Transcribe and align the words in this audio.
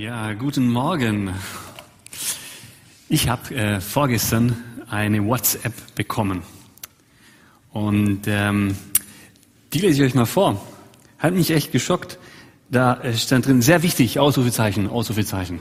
Ja, 0.00 0.32
guten 0.32 0.70
Morgen. 0.70 1.30
Ich 3.10 3.28
habe 3.28 3.54
äh, 3.54 3.80
vorgestern 3.82 4.56
eine 4.88 5.26
WhatsApp 5.26 5.74
bekommen 5.94 6.42
und 7.70 8.22
ähm, 8.26 8.78
die 9.74 9.80
lese 9.80 10.02
ich 10.02 10.08
euch 10.08 10.14
mal 10.14 10.24
vor. 10.24 10.58
Hat 11.18 11.34
mich 11.34 11.50
echt 11.50 11.70
geschockt. 11.70 12.18
Da 12.70 12.98
stand 13.12 13.44
drin, 13.44 13.60
sehr 13.60 13.82
wichtig, 13.82 14.18
Ausrufezeichen, 14.18 14.88
Ausrufezeichen. 14.88 15.60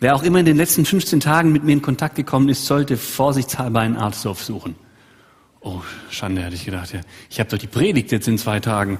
Wer 0.00 0.16
auch 0.16 0.22
immer 0.22 0.38
in 0.38 0.46
den 0.46 0.56
letzten 0.56 0.86
15 0.86 1.20
Tagen 1.20 1.52
mit 1.52 1.64
mir 1.64 1.72
in 1.72 1.82
Kontakt 1.82 2.14
gekommen 2.14 2.48
ist, 2.48 2.64
sollte 2.64 2.96
vorsichtshalber 2.96 3.80
einen 3.80 3.98
Arzt 3.98 4.26
aufsuchen. 4.26 4.76
Oh, 5.60 5.82
Schande, 6.08 6.42
hatte 6.42 6.54
ich 6.54 6.64
gedacht. 6.64 6.94
Ja. 6.94 7.02
Ich 7.28 7.38
habe 7.38 7.50
doch 7.50 7.58
die 7.58 7.66
Predigt 7.66 8.12
jetzt 8.12 8.28
in 8.28 8.38
zwei 8.38 8.60
Tagen. 8.60 8.98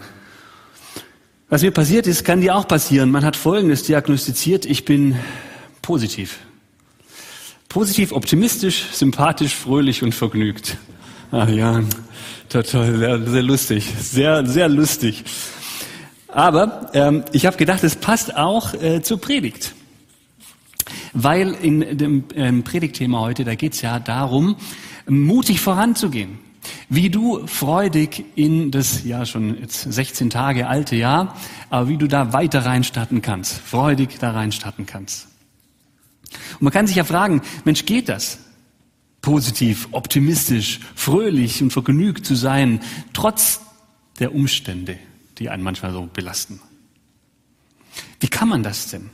Was 1.50 1.62
mir 1.62 1.70
passiert 1.70 2.06
ist, 2.06 2.24
kann 2.24 2.42
dir 2.42 2.54
auch 2.54 2.68
passieren. 2.68 3.10
Man 3.10 3.24
hat 3.24 3.34
Folgendes 3.34 3.82
diagnostiziert. 3.82 4.66
Ich 4.66 4.84
bin 4.84 5.16
positiv. 5.80 6.40
Positiv, 7.70 8.12
optimistisch, 8.12 8.84
sympathisch, 8.92 9.54
fröhlich 9.54 10.02
und 10.02 10.14
vergnügt. 10.14 10.76
Ach 11.30 11.48
ja, 11.48 11.82
total, 12.50 12.98
sehr, 12.98 13.26
sehr 13.26 13.42
lustig. 13.42 13.90
Sehr, 13.98 14.44
sehr 14.46 14.68
lustig. 14.68 15.24
Aber 16.28 16.90
ähm, 16.92 17.24
ich 17.32 17.46
habe 17.46 17.56
gedacht, 17.56 17.82
es 17.82 17.96
passt 17.96 18.36
auch 18.36 18.74
äh, 18.74 19.00
zur 19.00 19.18
Predigt. 19.18 19.72
Weil 21.14 21.54
in 21.54 21.96
dem 21.96 22.24
ähm, 22.34 22.62
Predigtthema 22.62 23.20
heute, 23.20 23.44
da 23.44 23.54
geht 23.54 23.72
es 23.72 23.80
ja 23.80 23.98
darum, 24.00 24.56
mutig 25.06 25.60
voranzugehen. 25.60 26.38
Wie 26.90 27.10
du 27.10 27.46
freudig 27.46 28.24
in 28.34 28.70
das 28.70 29.04
ja 29.04 29.26
schon 29.26 29.58
jetzt 29.60 29.92
16 29.92 30.30
Tage 30.30 30.68
alte 30.68 30.96
Jahr, 30.96 31.36
aber 31.68 31.88
wie 31.88 31.98
du 31.98 32.08
da 32.08 32.32
weiter 32.32 32.64
reinstarten 32.64 33.20
kannst, 33.20 33.58
freudig 33.58 34.18
da 34.18 34.30
reinstarten 34.30 34.86
kannst. 34.86 35.28
Und 36.54 36.62
man 36.62 36.72
kann 36.72 36.86
sich 36.86 36.96
ja 36.96 37.04
fragen, 37.04 37.42
Mensch, 37.64 37.84
geht 37.84 38.08
das? 38.08 38.38
Positiv, 39.20 39.88
optimistisch, 39.90 40.80
fröhlich 40.94 41.62
und 41.62 41.72
vergnügt 41.72 42.24
zu 42.24 42.34
sein, 42.34 42.80
trotz 43.12 43.60
der 44.18 44.34
Umstände, 44.34 44.98
die 45.38 45.50
einen 45.50 45.62
manchmal 45.62 45.92
so 45.92 46.08
belasten. 46.10 46.60
Wie 48.20 48.28
kann 48.28 48.48
man 48.48 48.62
das 48.62 48.88
denn? 48.88 49.10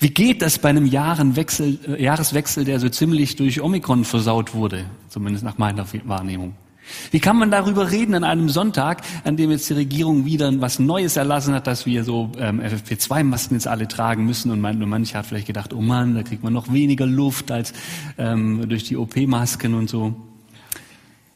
Wie 0.00 0.10
geht 0.10 0.42
das 0.42 0.58
bei 0.58 0.70
einem 0.70 0.86
äh, 0.86 0.88
Jahreswechsel, 0.88 2.64
der 2.64 2.80
so 2.80 2.88
ziemlich 2.88 3.36
durch 3.36 3.60
Omikron 3.60 4.04
versaut 4.04 4.54
wurde, 4.54 4.86
zumindest 5.08 5.44
nach 5.44 5.58
meiner 5.58 5.86
Wahrnehmung? 6.04 6.56
Wie 7.10 7.20
kann 7.20 7.38
man 7.38 7.50
darüber 7.50 7.90
reden 7.90 8.14
an 8.14 8.24
einem 8.24 8.48
Sonntag, 8.48 9.02
an 9.24 9.36
dem 9.36 9.50
jetzt 9.50 9.68
die 9.70 9.74
Regierung 9.74 10.24
wieder 10.24 10.60
was 10.60 10.78
Neues 10.78 11.16
erlassen 11.16 11.54
hat, 11.54 11.66
dass 11.66 11.86
wir 11.86 12.04
so 12.04 12.30
ähm, 12.38 12.60
FFP2-Masken 12.60 13.54
jetzt 13.54 13.66
alle 13.66 13.88
tragen 13.88 14.24
müssen 14.24 14.50
und 14.50 14.60
man, 14.60 14.78
manche 14.88 15.16
hat 15.16 15.26
vielleicht 15.26 15.46
gedacht, 15.46 15.72
oh 15.72 15.80
Mann, 15.80 16.14
da 16.14 16.22
kriegt 16.22 16.42
man 16.42 16.52
noch 16.52 16.72
weniger 16.72 17.06
Luft 17.06 17.50
als 17.50 17.72
ähm, 18.16 18.68
durch 18.68 18.84
die 18.84 18.96
OP-Masken 18.96 19.74
und 19.74 19.88
so. 19.88 20.14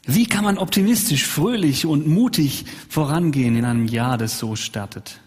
Wie 0.05 0.27
kann 0.27 0.45
man 0.45 0.59
optimistisch, 0.59 1.27
fröhlich 1.27 1.87
und 1.87 2.09
mutig 2.09 2.65
vorangehen 2.89 3.57
in 3.57 3.65
einem 3.65 3.87
Jahr, 3.87 4.19
das 4.19 4.39
so 4.39 4.57
startet? 4.57 5.21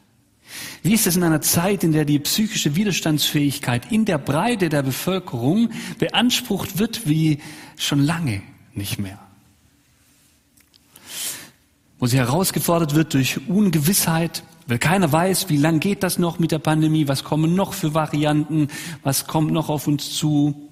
Wie 0.84 0.94
ist 0.94 1.08
es 1.08 1.16
in 1.16 1.24
einer 1.24 1.42
Zeit, 1.42 1.84
in 1.84 1.92
der 1.92 2.06
die 2.06 2.20
psychische 2.20 2.76
Widerstandsfähigkeit 2.76 3.92
in 3.92 4.06
der 4.06 4.18
Breite 4.18 4.70
der 4.70 4.84
Bevölkerung 4.84 5.70
beansprucht 5.98 6.78
wird 6.78 7.08
wie 7.08 7.40
schon 7.78 8.00
lange 8.00 8.42
nicht 8.74 9.00
mehr? 9.00 9.25
Wo 12.00 12.08
sie 12.08 12.18
herausgefordert 12.18 12.96
wird 12.96 13.14
durch 13.14 13.48
Ungewissheit, 13.48 14.44
weil 14.68 14.80
keiner 14.80 15.12
weiß, 15.12 15.50
wie 15.50 15.58
lang 15.58 15.80
geht 15.80 16.04
das 16.04 16.18
noch 16.18 16.40
mit 16.40 16.52
der 16.52 16.60
Pandemie, 16.60 17.08
was 17.08 17.24
kommen 17.24 17.56
noch 17.56 17.74
für 17.74 17.94
Varianten, 17.94 18.68
was 19.04 19.28
kommt 19.28 19.52
noch 19.52 19.70
auf 19.70 19.88
uns 19.88 20.12
zu. 20.12 20.65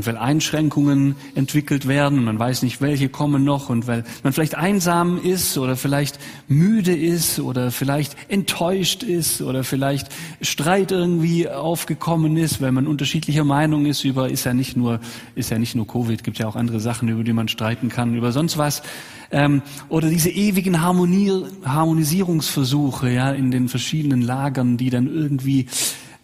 Und 0.00 0.06
weil 0.06 0.16
Einschränkungen 0.16 1.14
entwickelt 1.34 1.86
werden, 1.86 2.24
man 2.24 2.38
weiß 2.38 2.62
nicht, 2.62 2.80
welche 2.80 3.10
kommen 3.10 3.44
noch, 3.44 3.68
und 3.68 3.86
weil 3.86 4.02
man 4.22 4.32
vielleicht 4.32 4.54
einsam 4.54 5.20
ist 5.22 5.58
oder 5.58 5.76
vielleicht 5.76 6.18
müde 6.48 6.96
ist 6.96 7.38
oder 7.38 7.70
vielleicht 7.70 8.16
enttäuscht 8.30 9.02
ist 9.02 9.42
oder 9.42 9.62
vielleicht 9.62 10.08
Streit 10.40 10.90
irgendwie 10.90 11.50
aufgekommen 11.50 12.38
ist, 12.38 12.62
weil 12.62 12.72
man 12.72 12.86
unterschiedlicher 12.86 13.44
Meinung 13.44 13.84
ist 13.84 14.02
über, 14.04 14.30
ist 14.30 14.44
ja 14.44 14.54
nicht 14.54 14.74
nur, 14.74 15.00
ist 15.34 15.50
ja 15.50 15.58
nicht 15.58 15.74
nur 15.74 15.86
Covid, 15.86 16.24
gibt 16.24 16.38
ja 16.38 16.48
auch 16.48 16.56
andere 16.56 16.80
Sachen, 16.80 17.10
über 17.10 17.22
die 17.22 17.34
man 17.34 17.48
streiten 17.48 17.90
kann, 17.90 18.14
über 18.14 18.32
sonst 18.32 18.56
was. 18.56 18.82
Ähm, 19.30 19.60
oder 19.90 20.08
diese 20.08 20.30
ewigen 20.30 20.80
Harmonier 20.80 21.42
Harmonisierungsversuche, 21.62 23.10
ja, 23.10 23.32
in 23.32 23.50
den 23.50 23.68
verschiedenen 23.68 24.22
Lagern, 24.22 24.78
die 24.78 24.88
dann 24.88 25.14
irgendwie 25.14 25.66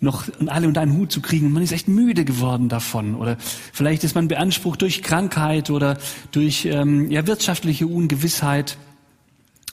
noch 0.01 0.25
alle 0.47 0.69
unter 0.69 0.81
einen 0.81 0.97
Hut 0.97 1.11
zu 1.11 1.21
kriegen. 1.21 1.53
Man 1.53 1.63
ist 1.63 1.73
echt 1.73 1.89
müde 1.89 2.25
geworden 2.25 2.69
davon. 2.69 3.15
Oder 3.15 3.37
vielleicht 3.39 4.05
ist 4.05 4.15
man 4.15 4.29
beansprucht 4.29 4.83
durch 4.83 5.03
Krankheit 5.03 5.71
oder 5.71 5.99
durch 6.33 6.67
ähm, 6.67 7.11
ja, 7.11 7.27
wirtschaftliche 7.27 7.87
Ungewissheit 7.87 8.77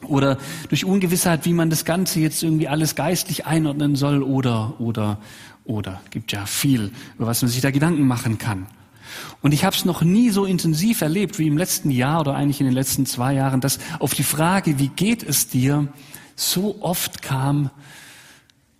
oder 0.07 0.37
durch 0.69 0.85
Ungewissheit, 0.85 1.45
wie 1.45 1.53
man 1.53 1.69
das 1.69 1.85
Ganze 1.85 2.19
jetzt 2.19 2.43
irgendwie 2.43 2.67
alles 2.67 2.95
geistlich 2.95 3.45
einordnen 3.45 3.95
soll 3.95 4.21
oder, 4.21 4.79
oder, 4.79 5.17
oder. 5.65 6.01
Gibt 6.09 6.31
ja 6.31 6.45
viel, 6.45 6.91
über 7.17 7.27
was 7.27 7.41
man 7.41 7.49
sich 7.49 7.61
da 7.61 7.71
Gedanken 7.71 8.07
machen 8.07 8.37
kann. 8.37 8.67
Und 9.41 9.53
ich 9.53 9.63
habe 9.63 9.75
es 9.75 9.85
noch 9.85 10.01
nie 10.01 10.29
so 10.29 10.45
intensiv 10.45 11.01
erlebt 11.01 11.37
wie 11.37 11.47
im 11.47 11.57
letzten 11.57 11.91
Jahr 11.91 12.21
oder 12.21 12.35
eigentlich 12.35 12.59
in 12.59 12.65
den 12.65 12.73
letzten 12.73 13.05
zwei 13.05 13.33
Jahren, 13.33 13.61
dass 13.61 13.79
auf 13.99 14.13
die 14.13 14.23
Frage, 14.23 14.79
wie 14.79 14.87
geht 14.87 15.21
es 15.23 15.47
dir, 15.47 15.87
so 16.35 16.77
oft 16.81 17.21
kam, 17.21 17.69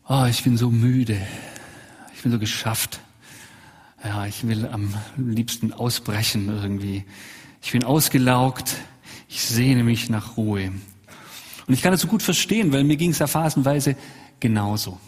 oh, 0.07 0.25
ich 0.29 0.43
bin 0.43 0.57
so 0.57 0.69
müde, 0.69 1.17
ich 2.15 2.21
bin 2.23 2.31
so 2.31 2.39
geschafft. 2.39 2.99
Ja, 4.03 4.25
ich 4.25 4.45
will 4.45 4.67
am 4.67 4.93
liebsten 5.17 5.71
ausbrechen 5.71 6.49
irgendwie. 6.49 7.05
Ich 7.61 7.71
bin 7.71 7.83
ausgelaugt, 7.85 8.75
ich 9.29 9.41
sehne 9.41 9.83
mich 9.83 10.09
nach 10.09 10.35
Ruhe. 10.35 10.71
Und 11.67 11.73
ich 11.73 11.81
kann 11.81 11.91
das 11.91 12.01
so 12.01 12.07
gut 12.07 12.21
verstehen, 12.21 12.73
weil 12.73 12.83
mir 12.83 12.97
ging 12.97 13.11
es 13.11 13.19
ja 13.19 13.27
phasenweise 13.27 13.95
genauso. 14.41 14.99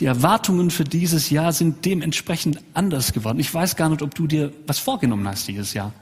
Die 0.00 0.06
Erwartungen 0.06 0.70
für 0.70 0.84
dieses 0.84 1.28
Jahr 1.28 1.52
sind 1.52 1.84
dementsprechend 1.84 2.62
anders 2.72 3.12
geworden. 3.12 3.38
Ich 3.38 3.52
weiß 3.52 3.76
gar 3.76 3.90
nicht, 3.90 4.00
ob 4.00 4.14
du 4.14 4.26
dir 4.26 4.50
was 4.66 4.78
vorgenommen 4.78 5.28
hast 5.28 5.46
dieses 5.46 5.74
Jahr. 5.74 5.92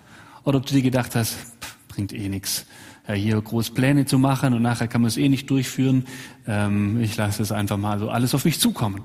Oder 0.45 0.59
ob 0.59 0.67
du 0.67 0.75
dir 0.75 0.83
gedacht 0.83 1.17
hast, 1.17 1.33
pff, 1.33 1.77
bringt 1.89 2.13
eh 2.13 2.29
nichts 2.29 2.65
hier 3.15 3.41
groß 3.41 3.71
Pläne 3.71 4.07
zu 4.07 4.19
machen 4.19 4.55
und 4.55 4.63
nachher 4.63 4.89
kann 4.89 5.01
man 5.01 5.09
es 5.09 5.17
eh 5.17 5.29
nicht 5.29 5.49
durchführen. 5.51 6.07
Ähm, 6.47 7.01
ich 7.01 7.17
lasse 7.17 7.43
es 7.43 7.53
einfach 7.53 7.77
mal 7.77 7.99
so 7.99 8.11
alles 8.11 8.35
auf 8.35 8.45
mich 8.45 8.61
zukommen. 8.61 9.03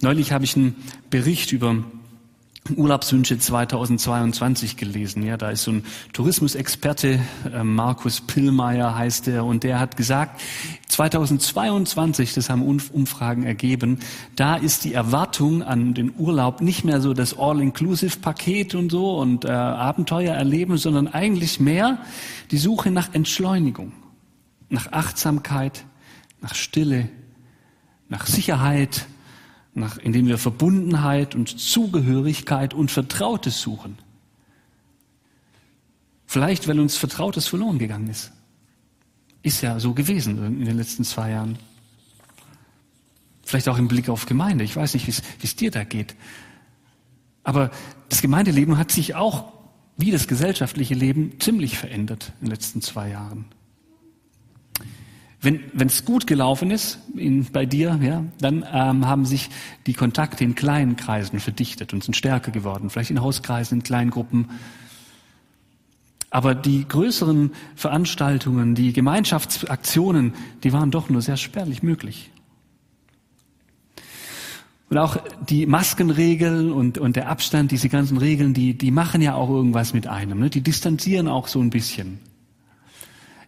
Neulich 0.00 0.32
habe 0.32 0.44
ich 0.44 0.56
einen 0.56 0.76
Bericht 1.10 1.52
über 1.52 1.76
Urlaubswünsche 2.76 3.38
2022 3.38 4.76
gelesen. 4.76 5.22
Ja, 5.22 5.36
da 5.36 5.50
ist 5.50 5.62
so 5.62 5.72
ein 5.72 5.84
Tourismusexperte, 6.12 7.20
äh, 7.52 7.64
Markus 7.64 8.20
Pillmeier 8.20 8.94
heißt 8.94 9.28
er, 9.28 9.44
und 9.44 9.64
der 9.64 9.80
hat 9.80 9.96
gesagt, 9.96 10.40
2022, 10.88 12.34
das 12.34 12.50
haben 12.50 12.62
Umfragen 12.62 13.44
ergeben, 13.44 13.98
da 14.36 14.56
ist 14.56 14.84
die 14.84 14.94
Erwartung 14.94 15.62
an 15.62 15.94
den 15.94 16.12
Urlaub 16.16 16.60
nicht 16.60 16.84
mehr 16.84 17.00
so 17.00 17.14
das 17.14 17.38
All-Inclusive-Paket 17.38 18.74
und 18.74 18.90
so 18.90 19.18
und 19.18 19.44
äh, 19.44 19.48
Abenteuer 19.48 20.34
erleben, 20.34 20.76
sondern 20.76 21.08
eigentlich 21.08 21.60
mehr 21.60 21.98
die 22.50 22.58
Suche 22.58 22.90
nach 22.90 23.14
Entschleunigung, 23.14 23.92
nach 24.68 24.92
Achtsamkeit, 24.92 25.84
nach 26.40 26.54
Stille, 26.54 27.08
nach 28.08 28.26
Sicherheit, 28.26 29.06
nach, 29.78 29.98
indem 29.98 30.26
wir 30.26 30.38
Verbundenheit 30.38 31.34
und 31.34 31.58
Zugehörigkeit 31.58 32.74
und 32.74 32.90
Vertrautes 32.90 33.60
suchen. 33.60 33.98
Vielleicht, 36.26 36.68
weil 36.68 36.78
uns 36.78 36.96
Vertrautes 36.96 37.48
verloren 37.48 37.78
gegangen 37.78 38.08
ist. 38.08 38.32
Ist 39.42 39.62
ja 39.62 39.80
so 39.80 39.94
gewesen 39.94 40.44
in 40.44 40.64
den 40.64 40.76
letzten 40.76 41.04
zwei 41.04 41.30
Jahren. 41.30 41.58
Vielleicht 43.42 43.68
auch 43.68 43.78
im 43.78 43.88
Blick 43.88 44.10
auf 44.10 44.26
Gemeinde. 44.26 44.64
Ich 44.64 44.76
weiß 44.76 44.92
nicht, 44.94 45.06
wie 45.06 45.46
es 45.46 45.56
dir 45.56 45.70
da 45.70 45.84
geht. 45.84 46.14
Aber 47.44 47.70
das 48.10 48.20
Gemeindeleben 48.20 48.76
hat 48.76 48.92
sich 48.92 49.14
auch, 49.14 49.52
wie 49.96 50.10
das 50.10 50.28
gesellschaftliche 50.28 50.94
Leben, 50.94 51.40
ziemlich 51.40 51.78
verändert 51.78 52.32
in 52.40 52.46
den 52.46 52.50
letzten 52.50 52.82
zwei 52.82 53.08
Jahren. 53.08 53.46
Wenn 55.40 55.86
es 55.86 56.04
gut 56.04 56.26
gelaufen 56.26 56.72
ist 56.72 56.98
in, 57.14 57.44
bei 57.52 57.64
dir, 57.64 57.98
ja, 58.02 58.24
dann 58.40 58.64
ähm, 58.72 59.06
haben 59.06 59.24
sich 59.24 59.50
die 59.86 59.92
Kontakte 59.92 60.42
in 60.42 60.56
kleinen 60.56 60.96
Kreisen 60.96 61.38
verdichtet 61.38 61.92
und 61.92 62.02
sind 62.02 62.14
stärker 62.14 62.50
geworden, 62.50 62.90
vielleicht 62.90 63.10
in 63.10 63.20
Hauskreisen, 63.20 63.78
in 63.78 63.84
kleinen 63.84 64.10
Gruppen. 64.10 64.48
Aber 66.30 66.56
die 66.56 66.86
größeren 66.86 67.52
Veranstaltungen, 67.76 68.74
die 68.74 68.92
Gemeinschaftsaktionen, 68.92 70.34
die 70.64 70.72
waren 70.72 70.90
doch 70.90 71.08
nur 71.08 71.22
sehr 71.22 71.36
spärlich 71.36 71.84
möglich. 71.84 72.30
Und 74.90 74.98
auch 74.98 75.18
die 75.48 75.66
Maskenregeln 75.66 76.72
und, 76.72 76.98
und 76.98 77.14
der 77.14 77.28
Abstand, 77.28 77.70
diese 77.70 77.88
ganzen 77.88 78.16
Regeln, 78.16 78.54
die, 78.54 78.76
die 78.76 78.90
machen 78.90 79.20
ja 79.20 79.34
auch 79.34 79.50
irgendwas 79.50 79.92
mit 79.92 80.06
einem. 80.06 80.40
Ne? 80.40 80.50
Die 80.50 80.62
distanzieren 80.62 81.28
auch 81.28 81.46
so 81.46 81.60
ein 81.60 81.70
bisschen. 81.70 82.18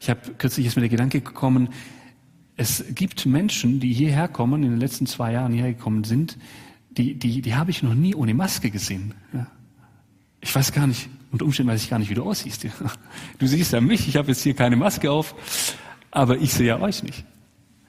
Ich 0.01 0.09
habe 0.09 0.21
kürzlich 0.39 0.67
ist 0.67 0.77
mir 0.77 0.81
der 0.81 0.89
Gedanke 0.89 1.21
gekommen, 1.21 1.69
es 2.57 2.85
gibt 2.95 3.25
Menschen, 3.27 3.81
die 3.81 3.93
hierher 3.93 4.29
kommen, 4.29 4.63
in 4.63 4.71
den 4.71 4.81
letzten 4.81 5.07
zwei 5.07 5.33
Jahren 5.33 5.53
hierher 5.53 5.73
gekommen 5.73 6.05
sind, 6.05 6.37
die, 6.91 7.15
die, 7.15 7.41
die 7.43 7.55
habe 7.55 7.71
ich 7.71 7.83
noch 7.83 7.95
nie 7.95 8.15
ohne 8.15 8.35
Maske 8.35 8.71
gesehen. 8.71 9.15
Ja. 9.33 9.47
Ich 10.41 10.55
weiß 10.55 10.73
gar 10.73 10.87
nicht, 10.87 11.09
unter 11.31 11.45
Umständen 11.45 11.73
weiß 11.73 11.83
ich 11.83 11.91
gar 11.91 11.99
nicht, 11.99 12.11
wie 12.11 12.15
du 12.15 12.25
aussiehst. 12.25 12.67
Du 13.39 13.47
siehst 13.47 13.73
ja 13.73 13.81
mich, 13.81 14.09
ich 14.09 14.17
habe 14.17 14.29
jetzt 14.29 14.43
hier 14.43 14.55
keine 14.55 14.77
Maske 14.77 15.11
auf, 15.11 15.35
aber 16.11 16.39
ich 16.39 16.53
sehe 16.53 16.67
ja 16.67 16.81
euch 16.81 17.03
nicht. 17.03 17.25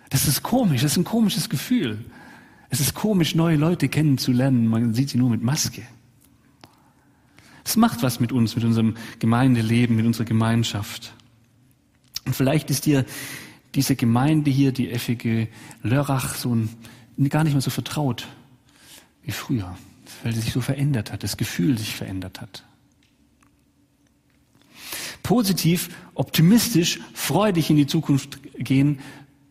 Das 0.10 0.28
ist 0.28 0.44
komisch, 0.44 0.82
das 0.82 0.92
ist 0.92 0.98
ein 0.98 1.06
komisches 1.06 1.50
Gefühl. 1.50 2.06
Es 2.70 2.80
ist 2.80 2.94
komisch, 2.94 3.36
neue 3.36 3.56
Leute 3.58 3.90
kennenzulernen, 3.90 4.68
man 4.68 4.94
sieht 4.94 5.10
sie 5.10 5.18
nur 5.18 5.30
mit 5.30 5.42
Maske. 5.42 5.82
Es 7.64 7.78
macht 7.78 8.04
was 8.04 8.20
mit 8.20 8.32
uns, 8.32 8.56
mit 8.56 8.66
unserem 8.66 8.96
Gemeindeleben, 9.20 9.96
mit 9.96 10.06
unserer 10.06 10.26
Gemeinschaft. 10.26 11.14
Und 12.26 12.36
vielleicht 12.36 12.70
ist 12.70 12.86
dir 12.86 13.06
diese 13.76 13.96
Gemeinde 13.96 14.52
hier, 14.52 14.72
die 14.72 14.92
effige 14.92 15.48
Lörrach, 15.82 16.36
so 16.36 16.54
ein, 16.54 16.70
gar 17.30 17.44
nicht 17.44 17.54
mehr 17.54 17.62
so 17.62 17.70
vertraut 17.70 18.28
wie 19.24 19.32
früher, 19.32 19.78
weil 20.24 20.34
sie 20.34 20.42
sich 20.42 20.54
so 20.54 20.62
verändert 20.62 21.12
hat, 21.12 21.24
das 21.24 21.38
Gefühl 21.38 21.78
sich 21.78 21.96
verändert 21.96 22.42
hat. 22.42 22.64
Positiv, 25.24 25.90
optimistisch, 26.16 27.00
freudig 27.14 27.70
in 27.70 27.78
die 27.78 27.86
Zukunft 27.88 28.40
gehen, 28.56 29.00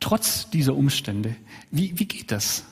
trotz 0.01 0.51
dieser 0.51 0.75
Umstände. 0.75 1.37
Wie, 1.71 1.99
wie 1.99 2.07
geht 2.07 2.33
das? 2.33 2.65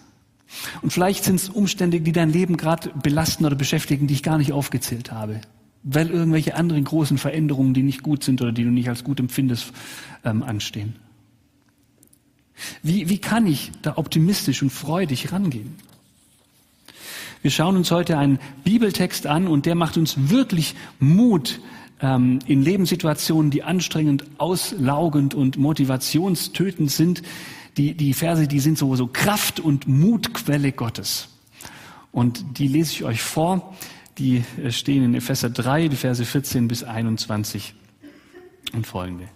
Und 0.82 0.92
vielleicht 0.92 1.24
sind 1.24 1.36
es 1.36 1.48
Umstände, 1.48 2.00
die 2.00 2.12
dein 2.12 2.30
Leben 2.30 2.56
gerade 2.56 2.90
belasten 2.90 3.44
oder 3.44 3.54
beschäftigen, 3.54 4.06
die 4.06 4.14
ich 4.14 4.22
gar 4.22 4.38
nicht 4.38 4.52
aufgezählt 4.52 5.12
habe. 5.12 5.40
Weil 5.90 6.10
irgendwelche 6.10 6.54
anderen 6.54 6.84
großen 6.84 7.16
Veränderungen, 7.16 7.72
die 7.72 7.82
nicht 7.82 8.02
gut 8.02 8.22
sind 8.22 8.42
oder 8.42 8.52
die 8.52 8.64
du 8.64 8.70
nicht 8.70 8.90
als 8.90 9.04
gut 9.04 9.20
empfindest, 9.20 9.72
ähm, 10.22 10.42
anstehen. 10.42 10.96
Wie, 12.82 13.08
wie 13.08 13.18
kann 13.18 13.46
ich 13.46 13.72
da 13.80 13.96
optimistisch 13.96 14.62
und 14.62 14.70
freudig 14.70 15.32
rangehen? 15.32 15.76
Wir 17.40 17.50
schauen 17.50 17.76
uns 17.76 17.90
heute 17.90 18.18
einen 18.18 18.38
Bibeltext 18.64 19.26
an 19.26 19.46
und 19.46 19.64
der 19.64 19.76
macht 19.76 19.96
uns 19.96 20.28
wirklich 20.28 20.74
Mut 20.98 21.60
ähm, 22.00 22.40
in 22.46 22.62
Lebenssituationen, 22.62 23.50
die 23.50 23.62
anstrengend, 23.62 24.24
auslaugend 24.38 25.34
und 25.34 25.56
motivationstötend 25.56 26.90
sind. 26.90 27.22
Die, 27.76 27.94
die 27.94 28.12
Verse, 28.12 28.48
die 28.48 28.60
sind 28.60 28.76
so, 28.76 28.94
so 28.96 29.06
Kraft 29.06 29.60
und 29.60 29.86
Mutquelle 29.86 30.72
Gottes. 30.72 31.28
Und 32.10 32.58
die 32.58 32.66
lese 32.66 32.92
ich 32.92 33.04
euch 33.04 33.22
vor. 33.22 33.76
Die 34.18 34.44
äh, 34.62 34.70
stehen 34.70 35.04
in 35.04 35.14
Epheser 35.14 35.50
3, 35.50 35.88
die 35.88 35.96
Verse 35.96 36.24
14 36.24 36.68
bis 36.68 36.84
21 36.84 37.74
und 38.72 38.86
folgende. 38.86 39.28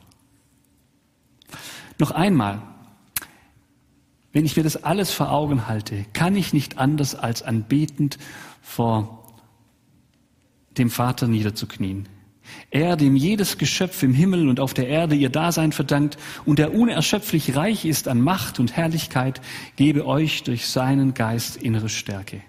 Noch 1.98 2.10
einmal, 2.10 2.62
wenn 4.32 4.44
ich 4.44 4.56
mir 4.56 4.62
das 4.62 4.82
alles 4.82 5.12
vor 5.12 5.30
Augen 5.30 5.68
halte, 5.68 6.04
kann 6.12 6.36
ich 6.36 6.52
nicht 6.52 6.78
anders 6.78 7.14
als 7.14 7.42
anbetend 7.42 8.18
vor 8.60 9.26
dem 10.78 10.90
Vater 10.90 11.28
niederzuknien. 11.28 12.08
Er, 12.70 12.96
dem 12.96 13.14
jedes 13.14 13.58
Geschöpf 13.58 14.02
im 14.02 14.14
Himmel 14.14 14.48
und 14.48 14.58
auf 14.58 14.74
der 14.74 14.88
Erde 14.88 15.14
ihr 15.14 15.28
Dasein 15.28 15.72
verdankt 15.72 16.18
und 16.44 16.58
der 16.58 16.74
unerschöpflich 16.74 17.54
reich 17.54 17.84
ist 17.84 18.08
an 18.08 18.20
Macht 18.20 18.58
und 18.58 18.76
Herrlichkeit, 18.76 19.40
gebe 19.76 20.06
euch 20.06 20.42
durch 20.42 20.66
seinen 20.66 21.14
Geist 21.14 21.56
innere 21.56 21.88
Stärke. 21.88 22.40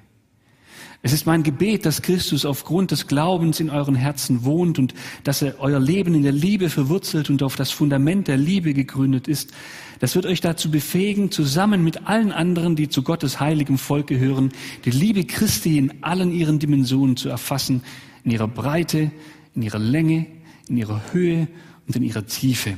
Es 1.05 1.11
ist 1.11 1.25
mein 1.25 1.44
Gebet, 1.44 1.85
dass 1.85 2.01
Christus 2.01 2.45
aufgrund 2.45 2.91
des 2.91 3.07
Glaubens 3.07 3.59
in 3.59 3.69
euren 3.69 3.94
Herzen 3.94 4.45
wohnt 4.45 4.79
und 4.79 4.94
dass 5.25 5.41
er 5.41 5.59
euer 5.59 5.81
Leben 5.81 6.15
in 6.15 6.23
der 6.23 6.31
Liebe 6.31 6.69
verwurzelt 6.69 7.29
und 7.29 7.44
auf 7.44 7.57
das 7.57 7.71
Fundament 7.71 8.29
der 8.29 8.38
Liebe 8.38 8.73
gegründet 8.73 9.27
ist. 9.27 9.51
Das 10.00 10.15
wird 10.15 10.25
euch 10.25 10.39
dazu 10.39 10.71
befähigen, 10.71 11.29
zusammen 11.29 11.83
mit 11.83 12.07
allen 12.07 12.31
anderen, 12.31 12.77
die 12.77 12.88
zu 12.88 13.03
Gottes 13.03 13.41
heiligem 13.41 13.77
Volk 13.77 14.07
gehören, 14.07 14.53
die 14.85 14.91
Liebe 14.91 15.25
Christi 15.25 15.77
in 15.77 16.01
allen 16.05 16.31
ihren 16.31 16.59
Dimensionen 16.59 17.17
zu 17.17 17.27
erfassen, 17.27 17.83
in 18.23 18.31
ihrer 18.31 18.47
Breite, 18.47 19.11
in 19.55 19.61
ihrer 19.61 19.79
Länge, 19.79 20.25
in 20.69 20.77
ihrer 20.77 21.01
Höhe 21.11 21.50
und 21.85 21.97
in 21.97 22.03
ihrer 22.03 22.25
Tiefe 22.25 22.77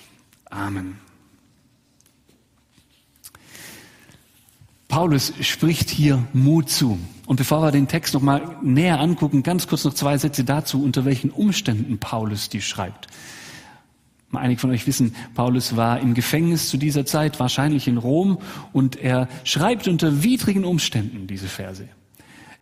Amen. 0.51 0.99
Paulus 4.87 5.33
spricht 5.39 5.89
hier 5.89 6.21
Mut 6.33 6.69
zu. 6.69 6.99
Und 7.25 7.37
bevor 7.37 7.61
wir 7.61 7.71
den 7.71 7.87
Text 7.87 8.13
noch 8.13 8.21
mal 8.21 8.57
näher 8.61 8.99
angucken, 8.99 9.41
ganz 9.41 9.67
kurz 9.67 9.85
noch 9.85 9.93
zwei 9.93 10.17
Sätze 10.17 10.43
dazu, 10.43 10.83
unter 10.83 11.05
welchen 11.05 11.29
Umständen 11.29 11.97
Paulus 11.97 12.49
die 12.49 12.61
schreibt. 12.61 13.07
Einige 14.33 14.59
von 14.59 14.69
euch 14.69 14.87
wissen, 14.87 15.15
Paulus 15.33 15.77
war 15.77 16.01
im 16.01 16.13
Gefängnis 16.13 16.69
zu 16.69 16.75
dieser 16.75 17.05
Zeit, 17.05 17.39
wahrscheinlich 17.39 17.87
in 17.87 17.97
Rom, 17.97 18.37
und 18.73 18.97
er 18.97 19.29
schreibt 19.45 19.87
unter 19.87 20.23
widrigen 20.23 20.65
Umständen 20.65 21.25
diese 21.25 21.47
Verse. 21.47 21.87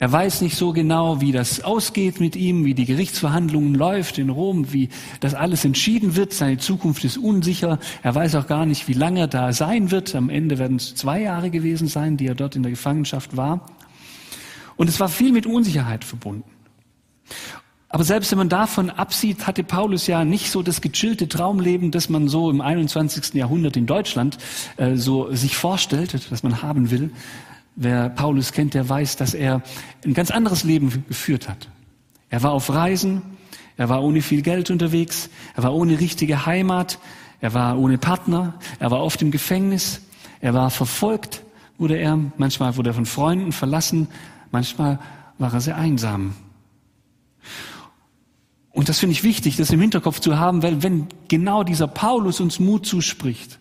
Er 0.02 0.10
weiß 0.10 0.40
nicht 0.40 0.56
so 0.56 0.72
genau, 0.72 1.20
wie 1.20 1.34
das 1.34 1.62
ausgeht 1.62 2.22
mit 2.22 2.38
ihm, 2.38 2.64
wie 2.64 2.74
die 2.74 2.86
Gerichtsverhandlungen 2.86 3.76
läuft 3.76 4.18
in 4.18 4.30
Rom, 4.30 4.72
wie 4.72 4.88
das 5.20 5.34
alles 5.34 5.66
entschieden 5.66 6.16
wird. 6.16 6.32
Seine 6.32 6.58
Zukunft 6.58 7.04
ist 7.04 7.18
unsicher. 7.18 7.80
Er 8.02 8.16
weiß 8.16 8.36
auch 8.36 8.48
gar 8.48 8.66
nicht, 8.66 8.88
wie 8.88 8.94
lange 8.94 9.20
er 9.20 9.28
da 9.28 9.52
sein 9.52 9.92
wird. 9.92 10.16
Am 10.16 10.30
Ende 10.30 10.58
werden 10.58 10.78
es 10.78 10.96
zwei 10.96 11.22
Jahre 11.22 11.50
gewesen 11.50 11.90
sein, 11.90 12.16
die 12.16 12.28
er 12.28 12.36
dort 12.36 12.56
in 12.56 12.64
der 12.64 12.70
Gefangenschaft 12.70 13.36
war. 13.36 13.66
Und 14.78 14.88
es 14.88 15.02
war 15.02 15.10
viel 15.10 15.34
mit 15.34 15.46
Unsicherheit 15.46 16.06
verbunden. 16.06 16.50
Aber 17.90 18.06
selbst 18.06 18.32
wenn 18.32 18.38
man 18.38 18.50
davon 18.50 18.90
absieht, 18.90 19.48
hatte 19.48 19.66
Paulus 19.66 20.08
ja 20.08 20.24
nicht 20.24 20.50
so 20.50 20.62
das 20.62 20.80
gechillte 20.80 21.28
Traumleben, 21.28 21.92
das 21.92 22.08
man 22.08 22.30
so 22.30 22.50
im 22.50 22.62
21. 22.62 23.34
Jahrhundert 23.34 23.76
in 23.76 23.86
Deutschland 23.86 24.38
äh, 24.78 24.96
so 24.96 25.30
sich 25.36 25.58
vorstellt, 25.58 26.32
das 26.32 26.42
man 26.42 26.62
haben 26.62 26.90
will, 26.90 27.12
Wer 27.82 28.10
Paulus 28.10 28.52
kennt, 28.52 28.74
der 28.74 28.90
weiß, 28.90 29.16
dass 29.16 29.34
er 29.34 29.62
ein 30.04 30.14
ganz 30.14 30.32
anderes 30.32 30.66
Leben 30.66 31.06
geführt 31.08 31.48
hat. 31.48 31.70
Er 32.30 32.44
war 32.44 32.52
auf 32.52 32.70
Reisen, 32.70 33.22
er 33.78 33.88
war 33.88 34.04
ohne 34.04 34.22
viel 34.22 34.42
Geld 34.42 34.70
unterwegs, 34.70 35.30
er 35.56 35.64
war 35.64 35.74
ohne 35.74 35.98
richtige 35.98 36.46
Heimat, 36.46 37.00
er 37.40 37.54
war 37.54 37.80
ohne 37.80 37.98
Partner, 37.98 38.56
er 38.80 38.92
war 38.92 39.02
oft 39.02 39.22
im 39.22 39.32
Gefängnis, 39.32 40.02
er 40.42 40.54
war 40.54 40.72
verfolgt, 40.72 41.42
wurde 41.78 41.96
er, 41.96 42.20
manchmal 42.36 42.76
wurde 42.76 42.90
er 42.90 42.96
von 42.96 43.06
Freunden 43.06 43.54
verlassen, 43.54 44.10
manchmal 44.52 45.00
war 45.38 45.54
er 45.54 45.62
sehr 45.62 45.78
einsam. 45.78 46.34
Und 48.72 48.90
das 48.90 49.00
finde 49.00 49.14
ich 49.14 49.24
wichtig, 49.24 49.56
das 49.56 49.72
im 49.72 49.80
Hinterkopf 49.80 50.20
zu 50.20 50.38
haben, 50.38 50.64
weil 50.64 50.84
wenn 50.84 51.08
genau 51.30 51.64
dieser 51.64 51.88
Paulus 51.88 52.42
uns 52.42 52.60
Mut 52.60 52.86
zuspricht, 52.86 53.58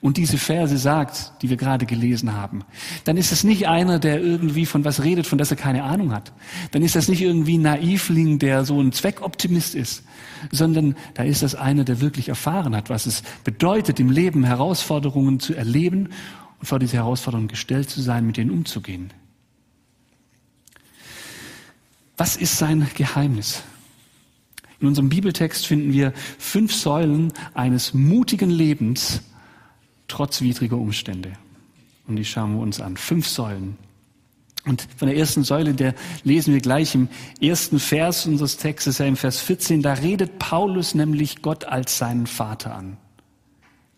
und 0.00 0.16
diese 0.16 0.38
Verse 0.38 0.76
sagt, 0.78 1.32
die 1.42 1.50
wir 1.50 1.56
gerade 1.56 1.86
gelesen 1.86 2.34
haben, 2.34 2.64
dann 3.04 3.16
ist 3.16 3.32
es 3.32 3.44
nicht 3.44 3.68
einer, 3.68 3.98
der 3.98 4.20
irgendwie 4.20 4.66
von 4.66 4.84
was 4.84 5.02
redet, 5.02 5.26
von 5.26 5.38
das 5.38 5.50
er 5.50 5.56
keine 5.56 5.84
Ahnung 5.84 6.12
hat. 6.12 6.32
Dann 6.70 6.82
ist 6.82 6.96
das 6.96 7.08
nicht 7.08 7.22
irgendwie 7.22 7.58
ein 7.58 7.62
Naivling, 7.62 8.38
der 8.38 8.64
so 8.64 8.80
ein 8.80 8.92
Zweckoptimist 8.92 9.74
ist, 9.74 10.04
sondern 10.50 10.96
da 11.14 11.22
ist 11.22 11.42
das 11.42 11.54
einer, 11.54 11.84
der 11.84 12.00
wirklich 12.00 12.28
erfahren 12.28 12.74
hat, 12.74 12.90
was 12.90 13.06
es 13.06 13.22
bedeutet, 13.44 14.00
im 14.00 14.10
Leben 14.10 14.44
Herausforderungen 14.44 15.40
zu 15.40 15.54
erleben 15.54 16.08
und 16.58 16.66
vor 16.66 16.78
diese 16.78 16.96
Herausforderungen 16.96 17.48
gestellt 17.48 17.90
zu 17.90 18.00
sein, 18.00 18.26
mit 18.26 18.36
denen 18.36 18.50
umzugehen. 18.50 19.12
Was 22.16 22.36
ist 22.36 22.58
sein 22.58 22.86
Geheimnis? 22.94 23.62
In 24.80 24.88
unserem 24.88 25.10
Bibeltext 25.10 25.66
finden 25.66 25.92
wir 25.92 26.12
fünf 26.38 26.74
Säulen 26.74 27.32
eines 27.52 27.92
mutigen 27.92 28.50
Lebens, 28.50 29.22
trotz 30.10 30.40
widriger 30.40 30.76
Umstände. 30.76 31.32
Und 32.06 32.16
die 32.16 32.24
schauen 32.24 32.54
wir 32.54 32.62
uns 32.62 32.80
an. 32.80 32.96
Fünf 32.96 33.28
Säulen. 33.28 33.78
Und 34.66 34.86
von 34.96 35.08
der 35.08 35.16
ersten 35.16 35.42
Säule, 35.42 35.72
der 35.72 35.94
lesen 36.22 36.52
wir 36.52 36.60
gleich 36.60 36.94
im 36.94 37.08
ersten 37.40 37.78
Vers 37.78 38.26
unseres 38.26 38.58
Textes, 38.58 38.98
ja 38.98 39.06
im 39.06 39.16
Vers 39.16 39.40
14, 39.40 39.80
da 39.80 39.94
redet 39.94 40.38
Paulus 40.38 40.94
nämlich 40.94 41.40
Gott 41.40 41.64
als 41.64 41.96
seinen 41.96 42.26
Vater 42.26 42.74
an. 42.74 42.98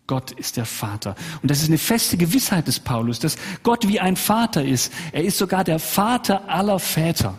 Gott 0.07 0.31
ist 0.31 0.57
der 0.57 0.65
Vater. 0.65 1.15
Und 1.41 1.49
das 1.49 1.61
ist 1.61 1.69
eine 1.69 1.77
feste 1.77 2.17
Gewissheit 2.17 2.67
des 2.67 2.79
Paulus, 2.79 3.19
dass 3.19 3.37
Gott 3.63 3.87
wie 3.87 3.99
ein 3.99 4.15
Vater 4.15 4.63
ist. 4.63 4.91
Er 5.11 5.23
ist 5.23 5.37
sogar 5.37 5.63
der 5.63 5.79
Vater 5.79 6.49
aller 6.49 6.79
Väter. 6.79 7.37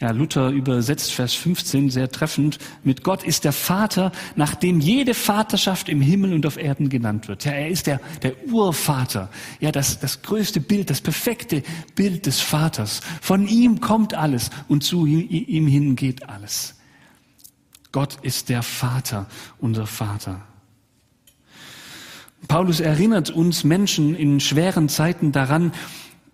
Ja, 0.00 0.10
Luther 0.10 0.50
übersetzt 0.50 1.12
Vers 1.12 1.34
15 1.34 1.88
sehr 1.88 2.10
treffend 2.10 2.58
mit 2.82 3.04
Gott 3.04 3.22
ist 3.22 3.44
der 3.44 3.52
Vater, 3.52 4.10
nach 4.34 4.56
dem 4.56 4.80
jede 4.80 5.14
Vaterschaft 5.14 5.88
im 5.88 6.00
Himmel 6.00 6.34
und 6.34 6.46
auf 6.46 6.56
Erden 6.56 6.88
genannt 6.88 7.28
wird. 7.28 7.44
Ja, 7.44 7.52
er 7.52 7.68
ist 7.68 7.86
der, 7.86 8.00
der 8.22 8.34
Urvater. 8.48 9.30
Ja, 9.60 9.70
das, 9.70 10.00
das 10.00 10.22
größte 10.22 10.60
Bild, 10.60 10.90
das 10.90 11.00
perfekte 11.00 11.62
Bild 11.94 12.26
des 12.26 12.40
Vaters. 12.40 13.00
Von 13.20 13.46
ihm 13.46 13.80
kommt 13.80 14.14
alles 14.14 14.50
und 14.66 14.82
zu 14.82 15.06
ihm 15.06 15.68
hin 15.68 15.94
geht 15.94 16.28
alles. 16.28 16.74
Gott 17.92 18.18
ist 18.22 18.48
der 18.48 18.64
Vater, 18.64 19.26
unser 19.58 19.86
Vater. 19.86 20.40
Paulus 22.48 22.80
erinnert 22.80 23.30
uns 23.30 23.62
Menschen 23.62 24.16
in 24.16 24.40
schweren 24.40 24.88
Zeiten 24.88 25.30
daran, 25.30 25.72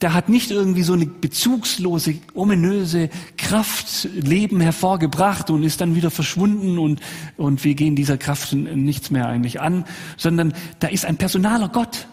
der 0.00 0.14
hat 0.14 0.28
nicht 0.28 0.50
irgendwie 0.50 0.83
so 0.83 0.95
eine 0.95 1.07
bezugslose, 1.07 2.14
ominöse 2.35 3.11
Kraft 3.37 4.09
Leben 4.14 4.61
hervorgebracht 4.61 5.50
und 5.50 5.62
ist 5.62 5.80
dann 5.80 5.95
wieder 5.95 6.11
verschwunden 6.11 6.78
und, 6.78 7.00
und 7.37 7.64
wir 7.64 7.75
gehen 7.75 7.97
dieser 7.97 8.16
Kraft 8.16 8.52
nichts 8.54 9.11
mehr 9.11 9.26
eigentlich 9.26 9.61
an, 9.61 9.85
sondern 10.16 10.54
da 10.78 10.88
ist 10.88 11.04
ein 11.04 11.16
personaler 11.16 11.69
Gott. 11.69 12.07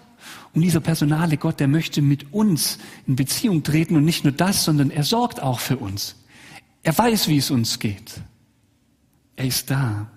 Und 0.54 0.62
dieser 0.62 0.80
personale 0.80 1.38
Gott, 1.38 1.60
der 1.60 1.68
möchte 1.68 2.02
mit 2.02 2.34
uns 2.34 2.80
in 3.06 3.16
Beziehung 3.16 3.64
treten 3.64 3.96
und 3.96 4.06
nicht 4.06 4.24
nur 4.24 4.34
das, 4.34 4.64
sondern 4.64 4.90
er 4.90 5.04
sorgt 5.04 5.42
auch 5.42 5.60
für 5.60 5.78
uns. 5.78 6.16
Er 6.84 6.98
weiß, 6.98 7.28
wie 7.28 7.38
es 7.38 7.52
uns 7.52 7.80
geht. 7.80 8.22
Er 9.36 9.46
ist 9.46 9.70
da. 9.70 10.10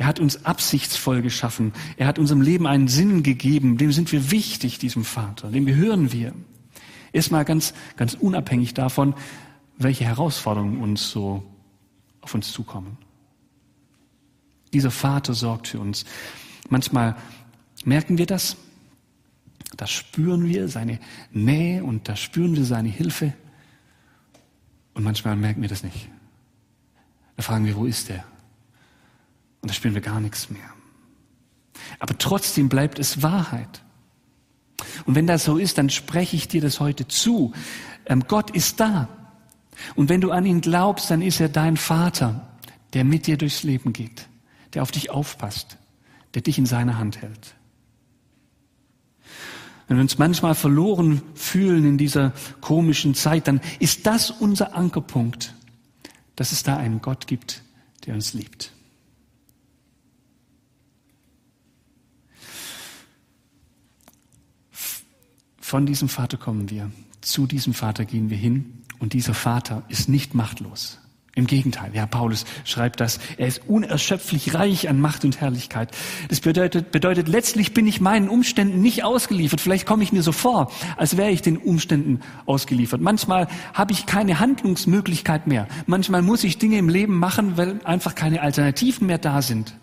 Er 0.00 0.06
hat 0.06 0.18
uns 0.18 0.46
absichtsvoll 0.46 1.20
geschaffen. 1.20 1.74
Er 1.98 2.06
hat 2.06 2.18
unserem 2.18 2.40
Leben 2.40 2.66
einen 2.66 2.88
Sinn 2.88 3.22
gegeben. 3.22 3.76
Dem 3.76 3.92
sind 3.92 4.10
wir 4.12 4.30
wichtig, 4.30 4.78
diesem 4.78 5.04
Vater. 5.04 5.50
Dem 5.50 5.66
gehören 5.66 6.10
wir. 6.10 6.32
Erstmal 7.12 7.44
ganz, 7.44 7.74
ganz 7.98 8.14
unabhängig 8.14 8.72
davon, 8.72 9.14
welche 9.76 10.06
Herausforderungen 10.06 10.80
uns 10.80 11.10
so 11.10 11.42
auf 12.22 12.34
uns 12.34 12.50
zukommen. 12.50 12.96
Dieser 14.72 14.90
Vater 14.90 15.34
sorgt 15.34 15.68
für 15.68 15.80
uns. 15.80 16.06
Manchmal 16.70 17.14
merken 17.84 18.16
wir 18.16 18.24
das. 18.24 18.56
Da 19.76 19.86
spüren 19.86 20.46
wir 20.46 20.68
seine 20.68 20.98
Nähe 21.30 21.84
und 21.84 22.08
da 22.08 22.16
spüren 22.16 22.56
wir 22.56 22.64
seine 22.64 22.88
Hilfe. 22.88 23.34
Und 24.94 25.04
manchmal 25.04 25.36
merken 25.36 25.60
wir 25.60 25.68
das 25.68 25.82
nicht. 25.82 26.08
Da 27.36 27.42
fragen 27.42 27.66
wir, 27.66 27.76
wo 27.76 27.84
ist 27.84 28.08
er? 28.08 28.24
Und 29.60 29.70
da 29.70 29.74
spüren 29.74 29.94
wir 29.94 30.00
gar 30.00 30.20
nichts 30.20 30.50
mehr. 30.50 30.70
Aber 31.98 32.16
trotzdem 32.16 32.68
bleibt 32.68 32.98
es 32.98 33.22
Wahrheit. 33.22 33.82
Und 35.04 35.14
wenn 35.14 35.26
das 35.26 35.44
so 35.44 35.58
ist, 35.58 35.78
dann 35.78 35.90
spreche 35.90 36.36
ich 36.36 36.48
dir 36.48 36.60
das 36.60 36.80
heute 36.80 37.06
zu. 37.08 37.52
Ähm, 38.06 38.24
Gott 38.26 38.50
ist 38.50 38.80
da. 38.80 39.08
Und 39.94 40.08
wenn 40.08 40.20
du 40.20 40.30
an 40.30 40.46
ihn 40.46 40.60
glaubst, 40.60 41.10
dann 41.10 41.22
ist 41.22 41.40
er 41.40 41.48
dein 41.48 41.76
Vater, 41.76 42.48
der 42.92 43.04
mit 43.04 43.26
dir 43.26 43.36
durchs 43.36 43.62
Leben 43.62 43.92
geht, 43.92 44.28
der 44.74 44.82
auf 44.82 44.90
dich 44.90 45.10
aufpasst, 45.10 45.78
der 46.34 46.42
dich 46.42 46.58
in 46.58 46.66
seiner 46.66 46.98
Hand 46.98 47.22
hält. 47.22 47.54
Wenn 49.86 49.96
wir 49.96 50.02
uns 50.02 50.18
manchmal 50.18 50.54
verloren 50.54 51.20
fühlen 51.34 51.84
in 51.84 51.98
dieser 51.98 52.32
komischen 52.60 53.14
Zeit, 53.14 53.48
dann 53.48 53.60
ist 53.80 54.06
das 54.06 54.30
unser 54.30 54.76
Ankerpunkt, 54.76 55.54
dass 56.36 56.52
es 56.52 56.62
da 56.62 56.76
einen 56.76 57.00
Gott 57.00 57.26
gibt, 57.26 57.62
der 58.06 58.14
uns 58.14 58.32
liebt. 58.32 58.72
Von 65.70 65.86
diesem 65.86 66.08
Vater 66.08 66.36
kommen 66.36 66.68
wir. 66.68 66.90
Zu 67.20 67.46
diesem 67.46 67.74
Vater 67.74 68.04
gehen 68.04 68.28
wir 68.28 68.36
hin. 68.36 68.82
Und 68.98 69.12
dieser 69.12 69.34
Vater 69.34 69.84
ist 69.86 70.08
nicht 70.08 70.34
machtlos. 70.34 70.98
Im 71.36 71.46
Gegenteil, 71.46 71.92
ja, 71.94 72.06
Paulus 72.06 72.44
schreibt 72.64 72.98
das. 72.98 73.20
Er 73.36 73.46
ist 73.46 73.68
unerschöpflich 73.68 74.52
reich 74.52 74.88
an 74.88 75.00
Macht 75.00 75.24
und 75.24 75.40
Herrlichkeit. 75.40 75.96
Das 76.26 76.40
bedeutet, 76.40 76.90
bedeutet, 76.90 77.28
letztlich 77.28 77.72
bin 77.72 77.86
ich 77.86 78.00
meinen 78.00 78.28
Umständen 78.28 78.82
nicht 78.82 79.04
ausgeliefert. 79.04 79.60
Vielleicht 79.60 79.86
komme 79.86 80.02
ich 80.02 80.10
mir 80.10 80.24
so 80.24 80.32
vor, 80.32 80.72
als 80.96 81.16
wäre 81.16 81.30
ich 81.30 81.40
den 81.40 81.56
Umständen 81.56 82.18
ausgeliefert. 82.46 83.00
Manchmal 83.00 83.46
habe 83.72 83.92
ich 83.92 84.06
keine 84.06 84.40
Handlungsmöglichkeit 84.40 85.46
mehr. 85.46 85.68
Manchmal 85.86 86.22
muss 86.22 86.42
ich 86.42 86.58
Dinge 86.58 86.78
im 86.78 86.88
Leben 86.88 87.16
machen, 87.16 87.56
weil 87.56 87.78
einfach 87.84 88.16
keine 88.16 88.42
Alternativen 88.42 89.06
mehr 89.06 89.18
da 89.18 89.40
sind. 89.40 89.76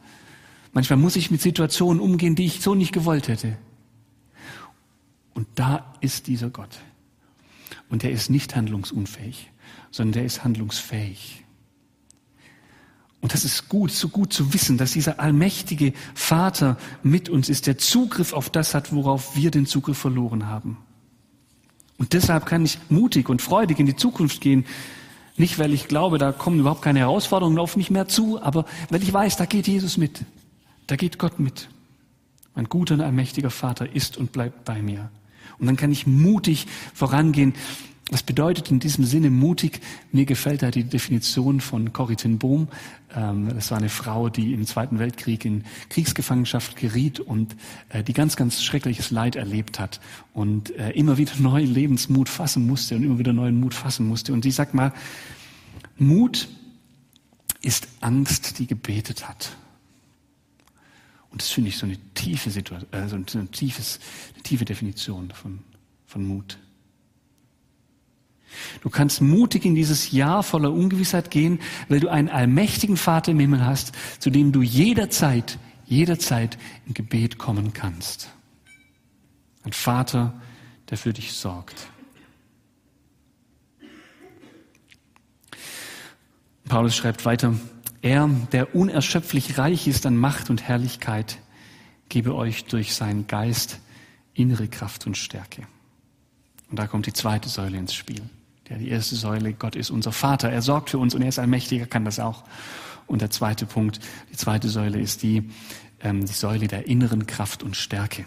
Manchmal 0.74 1.00
muss 1.00 1.16
ich 1.16 1.32
mit 1.32 1.42
Situationen 1.42 2.02
umgehen, 2.02 2.36
die 2.36 2.46
ich 2.46 2.60
so 2.60 2.76
nicht 2.76 2.92
gewollt 2.92 3.30
hätte. 3.30 3.56
Und 5.38 5.48
da 5.54 5.94
ist 6.02 6.26
dieser 6.26 6.50
Gott. 6.50 6.80
Und 7.90 8.02
der 8.02 8.10
ist 8.10 8.32
nicht 8.32 8.56
handlungsunfähig, 8.56 9.52
sondern 9.92 10.14
der 10.14 10.26
ist 10.26 10.44
handlungsfähig. 10.44 11.46
Und 13.22 13.36
das 13.36 13.46
ist 13.46 13.70
gut, 13.70 13.92
so 13.92 14.10
gut 14.10 14.34
zu 14.34 14.52
wissen, 14.56 14.80
dass 14.80 14.94
dieser 14.94 15.20
allmächtige 15.20 15.94
Vater 16.16 16.76
mit 17.04 17.30
uns 17.30 17.50
ist, 17.50 17.68
der 17.68 17.78
Zugriff 17.78 18.34
auf 18.34 18.50
das 18.50 18.74
hat, 18.74 18.92
worauf 18.92 19.36
wir 19.36 19.52
den 19.52 19.68
Zugriff 19.68 20.00
verloren 20.00 20.48
haben. 20.48 20.78
Und 22.00 22.14
deshalb 22.14 22.48
kann 22.48 22.66
ich 22.66 22.80
mutig 22.90 23.30
und 23.30 23.44
freudig 23.44 23.78
in 23.78 23.86
die 23.86 23.96
Zukunft 23.96 24.42
gehen. 24.42 24.66
Nicht, 25.36 25.60
weil 25.60 25.72
ich 25.72 25.88
glaube, 25.88 26.18
da 26.18 26.32
kommen 26.32 26.62
überhaupt 26.62 26.82
keine 26.82 26.98
Herausforderungen 26.98 27.60
auf 27.60 27.78
mich 27.78 27.92
mehr 27.92 28.08
zu, 28.08 28.42
aber 28.42 28.66
weil 28.90 29.04
ich 29.04 29.14
weiß, 29.14 29.38
da 29.38 29.46
geht 29.46 29.68
Jesus 29.68 29.98
mit. 29.98 30.26
Da 30.88 30.96
geht 30.96 31.20
Gott 31.20 31.40
mit. 31.40 31.70
Mein 32.56 32.66
guter 32.66 32.96
und 32.96 33.02
allmächtiger 33.02 33.52
Vater 33.52 33.94
ist 33.94 34.18
und 34.18 34.32
bleibt 34.32 34.66
bei 34.66 34.82
mir. 34.82 35.12
Und 35.60 35.68
dann 35.68 35.78
kann 35.78 35.92
ich 35.92 36.08
mutig 36.08 36.68
vorangehen. 36.94 37.54
Was 38.10 38.24
bedeutet 38.24 38.72
in 38.72 38.80
diesem 38.80 39.04
Sinne 39.04 39.30
mutig? 39.30 39.82
Mir 40.14 40.26
gefällt 40.26 40.64
da 40.64 40.72
die 40.72 40.86
Definition 40.86 41.60
von 41.60 41.92
Corrie 41.92 42.16
ten 42.16 42.38
Boom. 42.38 42.70
Ähm, 43.14 43.50
das 43.54 43.70
war 43.70 43.80
eine 43.80 43.90
Frau, 43.90 44.30
die 44.30 44.54
im 44.54 44.66
Zweiten 44.66 44.98
Weltkrieg 44.98 45.44
in 45.44 45.66
Kriegsgefangenschaft 45.90 46.78
geriet 46.78 47.20
und 47.20 47.58
äh, 47.90 48.04
die 48.04 48.14
ganz, 48.14 48.38
ganz 48.38 48.64
schreckliches 48.64 49.12
Leid 49.12 49.36
erlebt 49.36 49.78
hat 49.78 50.00
und 50.34 50.74
äh, 50.78 50.92
immer 50.92 51.18
wieder 51.18 51.34
neuen 51.40 51.74
Lebensmut 51.74 52.30
fassen 52.30 52.66
musste 52.66 52.96
und 52.96 53.04
immer 53.04 53.20
wieder 53.20 53.34
neuen 53.34 53.60
Mut 53.60 53.74
fassen 53.74 54.08
musste. 54.08 54.32
Und 54.32 54.44
sie 54.44 54.52
sagt 54.52 54.74
mal, 54.74 54.94
Mut 55.98 56.48
ist 57.62 57.90
Angst, 58.00 58.60
die 58.60 58.68
gebetet 58.68 59.28
hat. 59.28 59.58
Und 61.32 61.42
das 61.42 61.50
finde 61.50 61.70
ich 61.70 61.78
so 61.78 61.86
eine 61.86 61.98
tiefe 62.14 62.50
Situation, 62.50 62.88
also 62.92 63.16
eine, 63.16 63.48
tiefes, 63.48 64.00
eine 64.34 64.44
tiefe 64.44 64.66
Definition 64.66 65.32
von, 65.32 65.60
von 66.06 66.26
Mut. 66.26 66.58
Du 68.82 68.90
kannst 68.90 69.22
mutig 69.22 69.66
in 69.66 69.76
dieses 69.76 70.12
Jahr 70.12 70.42
voller 70.42 70.72
Ungewissheit 70.72 71.32
gehen, 71.32 71.60
weil 71.90 72.00
du 72.00 72.10
einen 72.10 72.30
allmächtigen 72.30 72.98
Vater 72.98 73.32
im 73.32 73.40
Himmel 73.40 73.66
hast, 73.66 73.92
zu 74.20 74.30
dem 74.30 74.52
du 74.52 74.62
jederzeit, 74.62 75.60
jederzeit 75.86 76.58
im 76.86 76.94
Gebet 76.94 77.38
kommen 77.38 77.74
kannst. 77.74 78.30
Ein 79.64 79.74
Vater, 79.74 80.40
der 80.90 80.98
für 80.98 81.14
dich 81.14 81.34
sorgt. 81.34 81.90
Paulus 86.68 86.96
schreibt 86.96 87.26
weiter, 87.26 87.54
er, 88.02 88.30
der 88.52 88.76
unerschöpflich 88.76 89.58
reich 89.58 89.88
ist 89.88 90.06
an 90.06 90.18
Macht 90.18 90.50
und 90.50 90.64
Herrlichkeit, 90.64 91.40
gebe 92.10 92.36
euch 92.36 92.66
durch 92.66 92.94
seinen 92.94 93.28
Geist 93.28 93.80
innere 94.34 94.68
Kraft 94.68 95.08
und 95.08 95.18
Stärke. 95.18 95.64
Und 96.70 96.80
da 96.80 96.88
kommt 96.88 97.06
die 97.06 97.14
zweite 97.14 97.50
Säule 97.50 97.78
ins 97.78 97.94
Spiel. 97.94 98.22
Der, 98.70 98.78
die 98.78 98.90
erste 98.90 99.16
Säule, 99.16 99.54
Gott 99.54 99.76
ist 99.76 99.90
unser 99.90 100.12
Vater. 100.12 100.50
Er 100.50 100.62
sorgt 100.62 100.90
für 100.90 100.98
uns 100.98 101.16
und 101.16 101.22
er 101.22 101.30
ist 101.30 101.40
allmächtiger, 101.40 101.86
kann 101.86 102.06
das 102.06 102.20
auch. 102.20 102.44
Und 103.08 103.22
der 103.22 103.30
zweite 103.30 103.66
Punkt, 103.66 104.00
die 104.32 104.36
zweite 104.36 104.68
Säule 104.70 105.00
ist 105.00 105.24
die, 105.24 105.50
ähm, 106.02 106.26
die 106.26 106.34
Säule 106.34 106.68
der 106.68 106.88
inneren 106.88 107.26
Kraft 107.26 107.64
und 107.64 107.78
Stärke. 107.78 108.26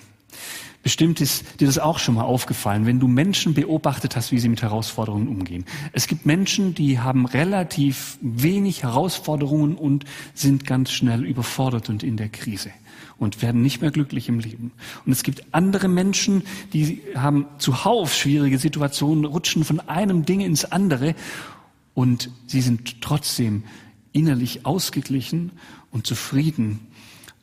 Bestimmt 0.82 1.20
ist 1.20 1.60
dir 1.60 1.66
das 1.66 1.78
auch 1.78 1.98
schon 1.98 2.14
mal 2.14 2.24
aufgefallen, 2.24 2.86
wenn 2.86 3.00
du 3.00 3.06
Menschen 3.06 3.52
beobachtet 3.52 4.16
hast, 4.16 4.32
wie 4.32 4.38
sie 4.38 4.48
mit 4.48 4.62
Herausforderungen 4.62 5.28
umgehen. 5.28 5.66
Es 5.92 6.06
gibt 6.06 6.24
Menschen, 6.24 6.74
die 6.74 6.98
haben 6.98 7.26
relativ 7.26 8.16
wenig 8.22 8.82
Herausforderungen 8.82 9.74
und 9.74 10.06
sind 10.32 10.64
ganz 10.64 10.90
schnell 10.90 11.26
überfordert 11.26 11.90
und 11.90 12.02
in 12.02 12.16
der 12.16 12.30
Krise 12.30 12.70
und 13.18 13.42
werden 13.42 13.60
nicht 13.60 13.82
mehr 13.82 13.90
glücklich 13.90 14.30
im 14.30 14.38
Leben. 14.38 14.72
Und 15.04 15.12
es 15.12 15.22
gibt 15.22 15.52
andere 15.52 15.88
Menschen, 15.88 16.44
die 16.72 17.02
haben 17.14 17.44
zuhauf 17.58 18.14
schwierige 18.14 18.58
Situationen, 18.58 19.26
rutschen 19.26 19.64
von 19.64 19.80
einem 19.80 20.24
Ding 20.24 20.40
ins 20.40 20.64
andere 20.64 21.14
und 21.92 22.30
sie 22.46 22.62
sind 22.62 23.02
trotzdem 23.02 23.64
innerlich 24.12 24.64
ausgeglichen 24.64 25.52
und 25.90 26.06
zufrieden 26.06 26.80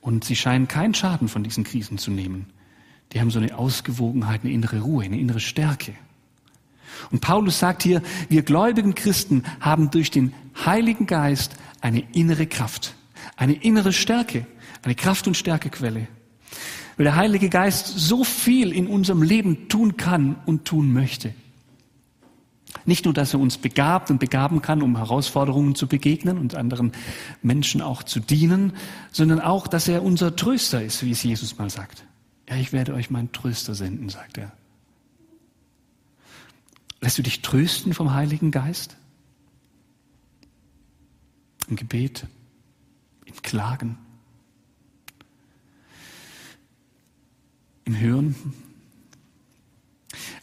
und 0.01 0.24
sie 0.24 0.36
scheinen 0.36 0.67
keinen 0.67 0.96
Schaden 0.96 1.27
von 1.27 1.44
diesen 1.44 1.63
Krisen 1.63 2.00
zu 2.00 2.10
nehmen 2.10 2.48
die 3.12 3.20
haben 3.20 3.32
so 3.32 3.40
eine 3.40 3.58
Ausgewogenheit, 3.58 4.42
eine 4.44 4.54
innere 4.54 4.82
Ruhe, 4.82 5.06
eine 5.06 5.20
innere 5.20 5.40
Stärke. 5.40 5.94
Und 7.12 7.22
Paulus 7.22 7.60
sagt 7.60 7.84
hier, 7.84 8.02
wir 8.30 8.44
gläubigen 8.44 8.96
Christen 8.96 9.44
haben 9.60 9.92
durch 9.92 10.12
den 10.12 10.34
Heiligen 10.66 11.06
Geist 11.06 11.56
eine 11.82 12.04
innere 12.14 12.48
Kraft, 12.48 12.96
eine 13.36 13.54
innere 13.54 13.94
Stärke, 13.94 14.46
eine 14.84 14.96
Kraft- 14.96 15.28
und 15.28 15.38
Stärkequelle. 15.38 16.08
Weil 16.98 17.04
der 17.04 17.16
Heilige 17.16 17.50
Geist 17.50 17.88
so 17.88 18.24
viel 18.24 18.74
in 18.74 18.88
unserem 18.88 19.22
Leben 19.22 19.70
tun 19.70 19.98
kann 19.98 20.36
und 20.46 20.66
tun 20.66 20.92
möchte. 20.92 21.34
Nicht 22.86 23.06
nur, 23.06 23.14
dass 23.14 23.34
er 23.34 23.40
uns 23.40 23.58
begabt 23.58 24.10
und 24.10 24.20
begaben 24.20 24.62
kann, 24.62 24.82
um 24.82 24.98
Herausforderungen 24.98 25.76
zu 25.76 25.88
begegnen 25.88 26.38
und 26.38 26.56
anderen 26.56 26.94
Menschen 27.42 27.82
auch 27.82 28.02
zu 28.02 28.20
dienen, 28.20 28.74
sondern 29.12 29.42
auch, 29.42 29.68
dass 29.68 29.88
er 29.88 30.04
unser 30.04 30.36
Tröster 30.36 30.84
ist, 30.84 31.04
wie 31.04 31.12
es 31.12 31.22
Jesus 31.22 31.58
mal 31.58 31.70
sagt. 31.70 32.07
Ja, 32.50 32.56
ich 32.56 32.72
werde 32.72 32.94
euch 32.94 33.10
meinen 33.10 33.32
Tröster 33.32 33.75
senden, 33.75 34.10
sagt 34.10 34.38
er. 34.38 34.51
Lässt 37.01 37.18
du 37.18 37.24
dich 37.24 37.42
trösten 37.42 37.94
vom 37.94 38.13
Heiligen 38.13 38.51
Geist? 38.51 38.98
Im 41.68 41.75
Gebet, 41.75 42.25
im 43.25 43.42
Klagen, 43.42 43.98
im 47.86 48.00
Hören. 48.00 48.36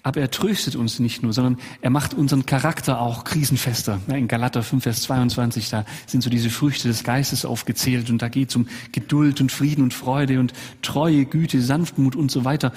Aber 0.05 0.21
er 0.21 0.31
tröstet 0.31 0.77
uns 0.77 0.99
nicht 0.99 1.23
nur, 1.23 1.33
sondern 1.33 1.57
er 1.81 1.89
macht 1.89 2.13
unseren 2.13 2.45
Charakter 2.45 3.01
auch 3.01 3.25
krisenfester. 3.25 4.01
In 4.07 4.29
Galater 4.29 4.63
5, 4.63 4.83
Vers 4.83 5.03
22, 5.03 5.71
da 5.71 5.87
sind 6.07 6.23
so 6.23 6.29
diese 6.29 6.51
Früchte 6.51 6.89
des 6.89 7.05
Geistes 7.05 7.47
aufgezählt 7.47 8.11
und 8.11 8.21
da 8.21 8.29
geht 8.29 8.51
es 8.51 8.57
um 8.57 8.69
Geduld 8.93 9.41
und 9.41 9.51
Frieden 9.51 9.83
und 9.83 9.95
Freude 9.95 10.41
und 10.41 10.53
Treue, 10.83 11.25
Güte, 11.25 11.63
Sanftmut 11.63 12.17
und 12.17 12.31
so 12.31 12.45
weiter. 12.45 12.75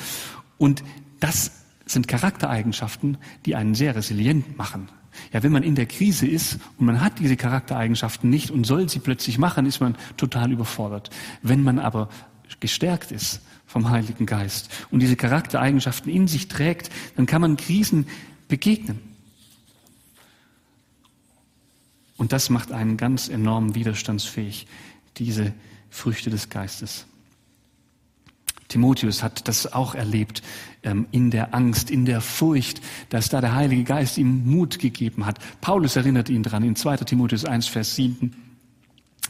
Und 0.58 0.86
das 1.20 1.52
sind 1.86 2.08
Charaktereigenschaften, 2.08 3.18
die 3.46 3.56
einen 3.56 3.76
sehr 3.76 3.98
resilient 3.98 4.58
machen. 4.58 4.88
Ja, 5.34 5.44
wenn 5.44 5.52
man 5.52 5.64
in 5.64 5.76
der 5.76 5.86
Krise 5.86 6.28
ist 6.28 6.60
und 6.78 6.86
man 6.86 7.02
hat 7.02 7.20
diese 7.20 7.36
Charaktereigenschaften 7.36 8.30
nicht 8.30 8.52
und 8.52 8.66
soll 8.66 8.88
sie 8.88 9.00
plötzlich 9.00 9.38
machen, 9.38 9.66
ist 9.66 9.82
man 9.82 9.98
total 10.16 10.54
überfordert. 10.54 11.10
Wenn 11.42 11.62
man 11.62 11.80
aber 11.80 12.08
gestärkt 12.62 13.12
ist 13.12 13.42
vom 13.68 13.90
Heiligen 13.90 14.26
Geist 14.26 14.70
und 14.90 15.02
diese 15.02 15.18
Charaktereigenschaften 15.18 16.12
in 16.12 16.28
sich 16.28 16.48
trägt, 16.48 16.90
dann 17.16 17.26
kann 17.26 17.42
man 17.42 17.58
Krisen 17.58 18.08
begegnen. 18.48 19.00
Und 22.16 22.32
das 22.32 22.50
macht 22.50 22.72
einen 22.72 22.98
ganz 22.98 23.30
enorm 23.30 23.76
widerstandsfähig, 23.76 24.66
diese 25.18 25.54
Früchte 25.92 26.30
des 26.30 26.50
Geistes. 26.50 27.06
Timotheus 28.70 29.24
hat 29.24 29.48
das 29.48 29.72
auch 29.72 29.96
erlebt 29.96 30.42
ähm, 30.84 31.08
in 31.12 31.32
der 31.32 31.54
Angst, 31.54 31.90
in 31.90 32.06
der 32.06 32.22
Furcht, 32.22 32.82
dass 33.10 33.30
da 33.30 33.40
der 33.40 33.56
Heilige 33.56 33.84
Geist 33.84 34.18
ihm 34.18 34.46
Mut 34.46 34.80
gegeben 34.80 35.26
hat. 35.26 35.40
Paulus 35.62 35.96
erinnert 35.96 36.30
ihn 36.30 36.44
dran 36.44 36.64
in 36.64 36.76
2. 36.76 36.98
Timotheus 36.98 37.46
1, 37.46 37.68
Vers 37.68 37.96
7. 37.96 38.47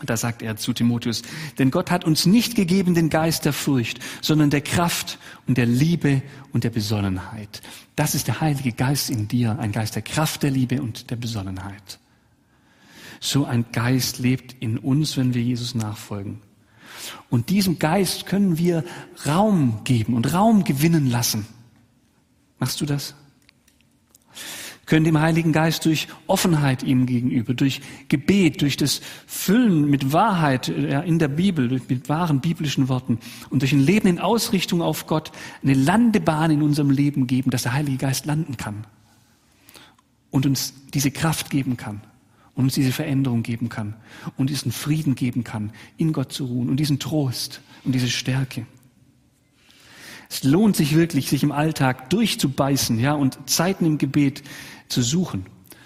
Da 0.04 0.16
sagt 0.16 0.44
er 0.44 0.58
zu 0.58 0.74
Timotheus, 0.74 1.24
denn 1.58 1.72
Gott 1.72 1.90
hat 1.90 2.06
uns 2.06 2.26
nicht 2.28 2.56
gegeben 2.56 2.94
den 2.94 3.10
Geist 3.10 3.46
der 3.46 3.54
Furcht, 3.54 4.00
sondern 4.22 4.52
der 4.52 4.62
Kraft 4.62 5.18
und 5.48 5.58
der 5.58 5.66
Liebe 5.66 6.22
und 6.54 6.64
der 6.64 6.70
Besonnenheit. 6.70 7.62
Das 7.96 8.14
ist 8.14 8.28
der 8.28 8.40
Heilige 8.40 8.74
Geist 8.74 9.10
in 9.10 9.28
dir, 9.28 9.58
ein 9.58 9.72
Geist 9.72 9.96
der 9.96 10.04
Kraft, 10.04 10.44
der 10.44 10.52
Liebe 10.52 10.82
und 10.82 11.10
der 11.10 11.16
Besonnenheit. 11.16 12.00
So 13.20 13.46
ein 13.46 13.66
Geist 13.72 14.20
lebt 14.20 14.56
in 14.60 14.78
uns, 14.78 15.18
wenn 15.18 15.34
wir 15.34 15.42
Jesus 15.42 15.74
nachfolgen. 15.74 16.42
Und 17.30 17.50
diesem 17.50 17.80
Geist 17.80 18.28
können 18.28 18.58
wir 18.60 18.84
Raum 19.26 19.82
geben 19.84 20.14
und 20.14 20.32
Raum 20.32 20.64
gewinnen 20.64 21.10
lassen. 21.10 21.48
Machst 22.60 22.82
du 22.82 22.86
das? 22.86 23.16
Können 24.88 25.04
dem 25.06 25.20
Heiligen 25.20 25.52
Geist 25.52 25.86
durch 25.86 26.08
Offenheit 26.28 26.82
ihm 26.82 27.06
gegenüber, 27.06 27.54
durch 27.54 27.82
Gebet, 28.08 28.62
durch 28.62 28.78
das 28.78 29.02
Füllen 29.28 29.90
mit 29.90 30.14
Wahrheit 30.14 30.70
in 30.70 31.20
der 31.20 31.28
Bibel, 31.28 31.82
mit 31.90 32.08
wahren 32.08 32.40
biblischen 32.40 32.88
Worten 32.88 33.20
und 33.50 33.62
durch 33.62 33.74
ein 33.74 33.82
Leben 33.82 34.08
in 34.08 34.18
Ausrichtung 34.18 34.82
auf 34.82 35.06
Gott 35.06 35.34
eine 35.62 35.74
Landebahn 35.74 36.52
in 36.52 36.62
unserem 36.64 36.90
Leben 36.90 37.28
geben, 37.28 37.52
dass 37.52 37.64
der 37.64 37.74
Heilige 37.74 37.98
Geist 37.98 38.26
landen 38.26 38.56
kann 38.56 38.86
und 40.32 40.46
uns 40.46 40.74
diese 40.94 41.12
Kraft 41.12 41.50
geben 41.50 41.76
kann 41.76 42.02
und 42.56 42.64
uns 42.64 42.76
diese 42.76 42.94
Veränderung 42.94 43.44
geben 43.44 43.68
kann 43.68 43.94
und 44.38 44.50
diesen 44.50 44.72
Frieden 44.72 45.16
geben 45.16 45.44
kann, 45.44 45.74
in 45.98 46.14
Gott 46.14 46.32
zu 46.32 46.46
ruhen 46.46 46.70
und 46.70 46.78
diesen 46.78 46.98
Trost 46.98 47.62
und 47.84 47.94
diese 47.94 48.08
Stärke. 48.08 48.66
Es 50.30 50.44
lohnt 50.44 50.76
sich 50.76 50.96
wirklich, 50.96 51.30
sich 51.30 51.44
im 51.44 51.54
Alltag 51.54 52.10
durchzubeißen, 52.10 53.00
ja, 53.00 53.14
und 53.14 53.38
Zeiten 53.50 53.86
im 53.86 53.98
Gebet 53.98 54.44
zu 54.88 55.02
suchen 55.02 55.46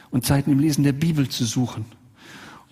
und 0.10 0.26
Zeiten 0.26 0.52
im 0.52 0.60
Lesen 0.60 0.84
der 0.84 0.94
Bibel 0.94 1.30
zu 1.30 1.46
suchen 1.46 1.86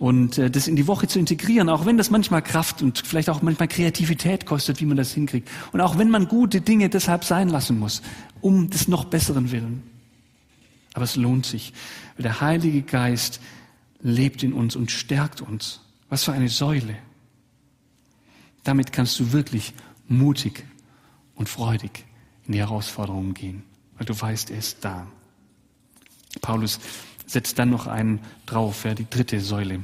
und 0.00 0.38
äh, 0.38 0.50
das 0.50 0.66
in 0.66 0.76
die 0.76 0.86
Woche 0.86 1.06
zu 1.06 1.18
integrieren, 1.18 1.68
auch 1.68 1.84
wenn 1.84 1.98
das 1.98 2.10
manchmal 2.10 2.42
Kraft 2.42 2.80
und 2.82 2.98
vielleicht 3.06 3.28
auch 3.28 3.42
manchmal 3.42 3.68
Kreativität 3.68 4.46
kostet, 4.46 4.80
wie 4.80 4.86
man 4.86 4.96
das 4.96 5.12
hinkriegt. 5.12 5.48
Und 5.72 5.82
auch 5.82 5.98
wenn 5.98 6.08
man 6.08 6.26
gute 6.26 6.62
Dinge 6.62 6.88
deshalb 6.88 7.22
sein 7.22 7.50
lassen 7.50 7.78
muss, 7.78 8.00
um 8.40 8.70
des 8.70 8.88
noch 8.88 9.04
Besseren 9.04 9.52
willen. 9.52 9.82
Aber 10.94 11.04
es 11.04 11.16
lohnt 11.16 11.44
sich, 11.44 11.74
weil 12.16 12.22
der 12.22 12.40
Heilige 12.40 12.80
Geist 12.80 13.40
lebt 14.00 14.42
in 14.42 14.54
uns 14.54 14.74
und 14.74 14.90
stärkt 14.90 15.42
uns. 15.42 15.82
Was 16.08 16.24
für 16.24 16.32
eine 16.32 16.48
Säule. 16.48 16.96
Damit 18.64 18.92
kannst 18.92 19.20
du 19.20 19.32
wirklich 19.32 19.74
mutig 20.08 20.64
und 21.34 21.48
freudig 21.48 22.06
in 22.46 22.54
die 22.54 22.58
Herausforderungen 22.58 23.34
gehen, 23.34 23.62
weil 23.98 24.06
du 24.06 24.18
weißt, 24.18 24.50
er 24.50 24.58
ist 24.58 24.78
da. 24.82 25.06
Paulus 26.40 26.80
setzt 27.26 27.58
dann 27.58 27.70
noch 27.70 27.86
einen 27.86 28.20
drauf, 28.46 28.84
ja, 28.84 28.94
die 28.94 29.08
dritte 29.08 29.40
Säule. 29.40 29.80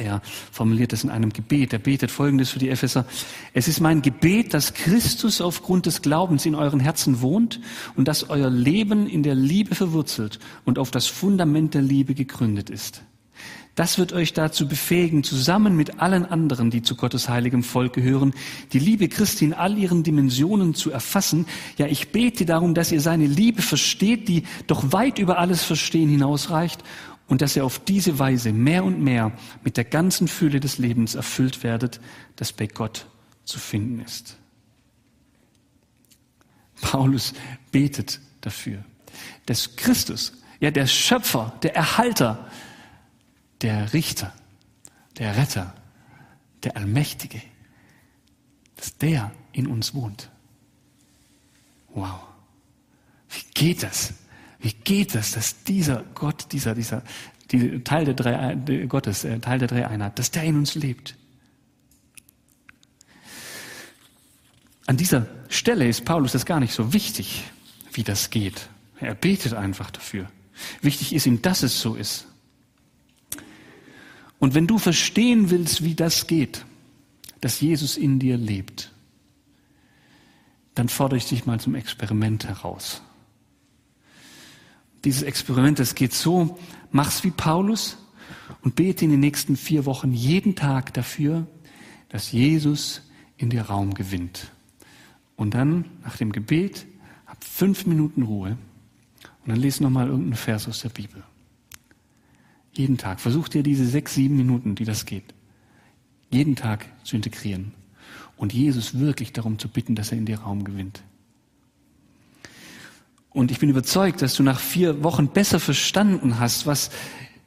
Er 0.00 0.22
formuliert 0.50 0.94
es 0.94 1.04
in 1.04 1.10
einem 1.10 1.30
Gebet. 1.30 1.74
Er 1.74 1.78
betet 1.78 2.10
Folgendes 2.10 2.50
für 2.50 2.58
die 2.58 2.70
Epheser. 2.70 3.04
Es 3.52 3.68
ist 3.68 3.80
mein 3.80 4.00
Gebet, 4.00 4.54
dass 4.54 4.72
Christus 4.72 5.42
aufgrund 5.42 5.84
des 5.84 6.00
Glaubens 6.00 6.46
in 6.46 6.54
euren 6.54 6.80
Herzen 6.80 7.20
wohnt 7.20 7.60
und 7.96 8.08
dass 8.08 8.30
euer 8.30 8.48
Leben 8.48 9.06
in 9.06 9.22
der 9.22 9.34
Liebe 9.34 9.74
verwurzelt 9.74 10.38
und 10.64 10.78
auf 10.78 10.90
das 10.90 11.06
Fundament 11.06 11.74
der 11.74 11.82
Liebe 11.82 12.14
gegründet 12.14 12.70
ist. 12.70 13.02
Das 13.76 13.98
wird 13.98 14.12
euch 14.12 14.32
dazu 14.32 14.68
befähigen, 14.68 15.22
zusammen 15.22 15.76
mit 15.76 16.00
allen 16.00 16.26
anderen, 16.26 16.70
die 16.70 16.82
zu 16.82 16.96
Gottes 16.96 17.28
heiligem 17.28 17.62
Volk 17.62 17.94
gehören, 17.94 18.34
die 18.72 18.78
Liebe 18.78 19.08
Christi 19.08 19.44
in 19.44 19.54
all 19.54 19.78
ihren 19.78 20.02
Dimensionen 20.02 20.74
zu 20.74 20.90
erfassen. 20.90 21.46
Ja, 21.78 21.86
ich 21.86 22.10
bete 22.10 22.44
darum, 22.44 22.74
dass 22.74 22.92
ihr 22.92 23.00
seine 23.00 23.26
Liebe 23.26 23.62
versteht, 23.62 24.28
die 24.28 24.42
doch 24.66 24.92
weit 24.92 25.18
über 25.18 25.38
alles 25.38 25.62
Verstehen 25.62 26.10
hinausreicht 26.10 26.82
und 27.28 27.42
dass 27.42 27.56
ihr 27.56 27.64
auf 27.64 27.78
diese 27.78 28.18
Weise 28.18 28.52
mehr 28.52 28.84
und 28.84 29.00
mehr 29.00 29.32
mit 29.64 29.76
der 29.76 29.84
ganzen 29.84 30.26
Fülle 30.26 30.60
des 30.60 30.78
Lebens 30.78 31.14
erfüllt 31.14 31.62
werdet, 31.62 32.00
das 32.36 32.52
bei 32.52 32.66
Gott 32.66 33.06
zu 33.44 33.58
finden 33.58 34.00
ist. 34.00 34.36
Paulus 36.80 37.34
betet 37.70 38.20
dafür, 38.40 38.84
dass 39.46 39.76
Christus, 39.76 40.32
ja 40.58 40.70
der 40.70 40.86
Schöpfer, 40.86 41.54
der 41.62 41.76
Erhalter, 41.76 42.50
der 43.62 43.92
Richter, 43.92 44.32
der 45.18 45.36
Retter, 45.36 45.74
der 46.62 46.76
Allmächtige, 46.76 47.40
dass 48.76 48.96
der 48.96 49.32
in 49.52 49.66
uns 49.66 49.94
wohnt. 49.94 50.30
Wow. 51.88 52.20
Wie 53.28 53.42
geht 53.54 53.82
das? 53.82 54.14
Wie 54.58 54.72
geht 54.72 55.14
das, 55.14 55.32
dass 55.32 55.62
dieser 55.64 56.04
Gott, 56.14 56.52
dieser, 56.52 56.74
dieser, 56.74 57.02
die, 57.50 57.82
Teil 57.82 58.04
der 58.04 58.14
drei, 58.14 58.54
der 58.54 58.86
Gottes, 58.86 59.24
äh, 59.24 59.38
Teil 59.38 59.58
der 59.58 59.68
drei 59.68 59.86
Einheit, 59.86 60.18
dass 60.18 60.30
der 60.30 60.44
in 60.44 60.56
uns 60.56 60.74
lebt? 60.74 61.16
An 64.86 64.96
dieser 64.96 65.26
Stelle 65.48 65.86
ist 65.86 66.04
Paulus 66.04 66.32
das 66.32 66.46
gar 66.46 66.60
nicht 66.60 66.72
so 66.72 66.92
wichtig, 66.92 67.44
wie 67.92 68.02
das 68.02 68.30
geht. 68.30 68.68
Er 68.98 69.14
betet 69.14 69.54
einfach 69.54 69.90
dafür. 69.90 70.30
Wichtig 70.82 71.14
ist 71.14 71.26
ihm, 71.26 71.40
dass 71.42 71.62
es 71.62 71.80
so 71.80 71.94
ist. 71.94 72.26
Und 74.40 74.54
wenn 74.54 74.66
du 74.66 74.78
verstehen 74.78 75.50
willst, 75.50 75.84
wie 75.84 75.94
das 75.94 76.26
geht, 76.26 76.64
dass 77.40 77.60
Jesus 77.60 77.96
in 77.96 78.18
dir 78.18 78.36
lebt, 78.36 78.92
dann 80.74 80.88
fordere 80.88 81.18
ich 81.18 81.28
dich 81.28 81.46
mal 81.46 81.60
zum 81.60 81.74
Experiment 81.74 82.46
heraus. 82.46 83.02
Dieses 85.04 85.22
Experiment, 85.22 85.78
das 85.78 85.94
geht 85.94 86.14
so, 86.14 86.58
mach's 86.90 87.22
wie 87.22 87.30
Paulus 87.30 87.98
und 88.62 88.76
bete 88.76 89.04
in 89.04 89.10
den 89.10 89.20
nächsten 89.20 89.56
vier 89.56 89.84
Wochen 89.84 90.12
jeden 90.12 90.56
Tag 90.56 90.94
dafür, 90.94 91.46
dass 92.08 92.32
Jesus 92.32 93.02
in 93.36 93.50
dir 93.50 93.62
Raum 93.62 93.94
gewinnt. 93.94 94.50
Und 95.36 95.54
dann, 95.54 95.84
nach 96.02 96.16
dem 96.16 96.32
Gebet, 96.32 96.86
hab 97.26 97.44
fünf 97.44 97.86
Minuten 97.86 98.22
Ruhe 98.22 98.56
und 99.42 99.48
dann 99.48 99.56
lese 99.56 99.82
nochmal 99.82 100.08
irgendeinen 100.08 100.36
Vers 100.36 100.66
aus 100.66 100.80
der 100.80 100.90
Bibel. 100.90 101.22
Jeden 102.80 102.96
Tag. 102.96 103.20
Versuch 103.20 103.48
dir 103.48 103.62
diese 103.62 103.84
sechs, 103.84 104.14
sieben 104.14 104.38
Minuten, 104.38 104.74
die 104.74 104.86
das 104.86 105.04
geht, 105.04 105.34
jeden 106.30 106.56
Tag 106.56 106.86
zu 107.04 107.14
integrieren 107.14 107.74
und 108.38 108.54
Jesus 108.54 108.98
wirklich 108.98 109.34
darum 109.34 109.58
zu 109.58 109.68
bitten, 109.68 109.94
dass 109.94 110.12
er 110.12 110.16
in 110.16 110.24
dir 110.24 110.38
Raum 110.38 110.64
gewinnt. 110.64 111.02
Und 113.28 113.50
ich 113.50 113.58
bin 113.58 113.68
überzeugt, 113.68 114.22
dass 114.22 114.34
du 114.34 114.42
nach 114.42 114.58
vier 114.58 115.04
Wochen 115.04 115.28
besser 115.28 115.60
verstanden 115.60 116.40
hast, 116.40 116.64
was 116.64 116.90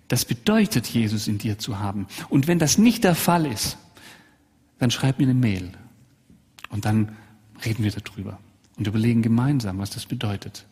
das 0.08 0.24
bedeutet, 0.24 0.86
Jesus 0.86 1.28
in 1.28 1.40
dir 1.40 1.58
zu 1.58 1.80
haben. 1.80 2.06
Und 2.30 2.46
wenn 2.46 2.60
das 2.60 2.78
nicht 2.78 3.04
der 3.04 3.16
Fall 3.16 3.48
ist, 3.48 3.80
dann 4.78 4.92
schreib 4.92 5.18
mir 5.18 5.26
eine 5.26 5.34
Mail. 5.34 5.72
Und 6.70 6.86
dann 6.86 7.18
reden 7.66 7.84
wir 7.84 7.92
darüber 7.92 8.38
und 8.78 8.86
überlegen 8.86 9.24
gemeinsam, 9.24 9.80
was 9.80 9.90
das 9.90 10.06
bedeutet. 10.06 10.68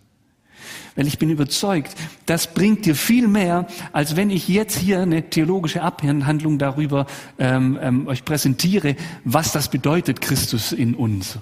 Weil 0.96 1.08
ich 1.08 1.18
bin 1.18 1.30
überzeugt, 1.30 1.96
das 2.26 2.54
bringt 2.54 2.86
dir 2.86 2.96
viel 2.96 3.28
mehr, 3.28 3.68
als 3.92 4.16
wenn 4.16 4.30
ich 4.30 4.48
jetzt 4.48 4.78
hier 4.78 5.02
eine 5.02 5.30
theologische 5.30 5.82
Abhandlung 5.82 6.58
darüber 6.58 7.06
ähm, 7.40 7.80
ähm, 7.82 8.08
euch 8.08 8.26
präsentiere, 8.26 8.96
was 9.24 9.52
das 9.52 9.70
bedeutet, 9.70 10.22
Christus 10.22 10.72
in 10.72 10.96
uns. 10.96 11.40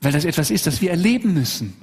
Weil 0.00 0.12
das 0.12 0.24
etwas 0.24 0.50
ist, 0.50 0.66
das 0.66 0.80
wir 0.80 0.90
erleben 0.90 1.34
müssen. 1.34 1.74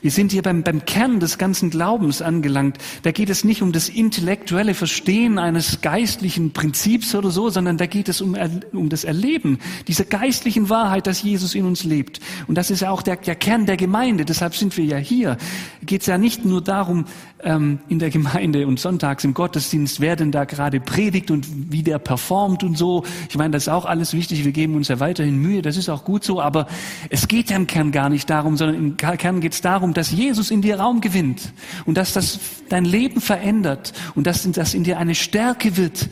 Wir 0.00 0.10
sind 0.10 0.32
hier 0.32 0.42
beim, 0.42 0.62
beim 0.62 0.84
Kern 0.84 1.20
des 1.20 1.38
ganzen 1.38 1.70
Glaubens 1.70 2.22
angelangt. 2.22 2.78
Da 3.02 3.10
geht 3.10 3.30
es 3.30 3.44
nicht 3.44 3.62
um 3.62 3.72
das 3.72 3.88
intellektuelle 3.88 4.74
Verstehen 4.74 5.38
eines 5.38 5.80
geistlichen 5.80 6.52
Prinzips 6.52 7.14
oder 7.14 7.30
so, 7.30 7.50
sondern 7.50 7.78
da 7.78 7.86
geht 7.86 8.08
es 8.08 8.20
um, 8.20 8.36
um 8.72 8.88
das 8.88 9.04
Erleben 9.04 9.58
dieser 9.88 10.04
geistlichen 10.04 10.68
Wahrheit, 10.70 11.06
dass 11.06 11.22
Jesus 11.22 11.54
in 11.54 11.64
uns 11.64 11.84
lebt. 11.84 12.20
Und 12.46 12.56
das 12.56 12.70
ist 12.70 12.80
ja 12.80 12.90
auch 12.90 13.02
der, 13.02 13.16
der 13.16 13.36
Kern 13.36 13.66
der 13.66 13.76
Gemeinde. 13.76 14.24
Deshalb 14.24 14.54
sind 14.54 14.76
wir 14.76 14.84
ja 14.84 14.98
hier. 14.98 15.36
Geht 15.82 16.02
es 16.02 16.06
ja 16.06 16.18
nicht 16.18 16.44
nur 16.44 16.62
darum, 16.62 17.06
ähm, 17.44 17.80
in 17.88 17.98
der 17.98 18.10
Gemeinde 18.10 18.66
und 18.66 18.80
sonntags 18.80 19.24
im 19.24 19.34
Gottesdienst, 19.34 20.00
wer 20.00 20.16
denn 20.16 20.32
da 20.32 20.44
gerade 20.44 20.80
predigt 20.80 21.30
und 21.30 21.46
wie 21.72 21.82
der 21.82 21.98
performt 21.98 22.64
und 22.64 22.76
so. 22.76 23.04
Ich 23.28 23.36
meine, 23.36 23.52
das 23.52 23.64
ist 23.64 23.68
auch 23.68 23.84
alles 23.84 24.12
wichtig. 24.12 24.44
Wir 24.44 24.52
geben 24.52 24.74
uns 24.74 24.88
ja 24.88 25.00
weiterhin 25.00 25.36
Mühe. 25.36 25.62
Das 25.62 25.76
ist 25.76 25.88
auch 25.88 26.04
gut 26.04 26.24
so. 26.24 26.40
Aber 26.40 26.66
es 27.10 27.28
geht 27.28 27.50
ja 27.50 27.56
im 27.56 27.66
Kern 27.66 27.92
gar 27.92 28.08
nicht 28.08 28.28
darum, 28.28 28.56
sondern 28.56 28.76
im 28.76 28.96
Kern 28.96 29.40
geht 29.40 29.52
es 29.52 29.60
darum, 29.60 29.94
dass 29.94 30.10
Jesus 30.10 30.50
in 30.50 30.62
dir 30.62 30.80
Raum 30.80 31.00
gewinnt 31.00 31.52
und 31.86 31.96
dass 31.96 32.12
das 32.12 32.40
dein 32.68 32.84
Leben 32.84 33.20
verändert 33.20 33.92
und 34.14 34.26
dass 34.26 34.50
das 34.50 34.74
in 34.74 34.84
dir 34.84 34.98
eine 34.98 35.14
Stärke 35.14 35.76
wird, 35.76 36.08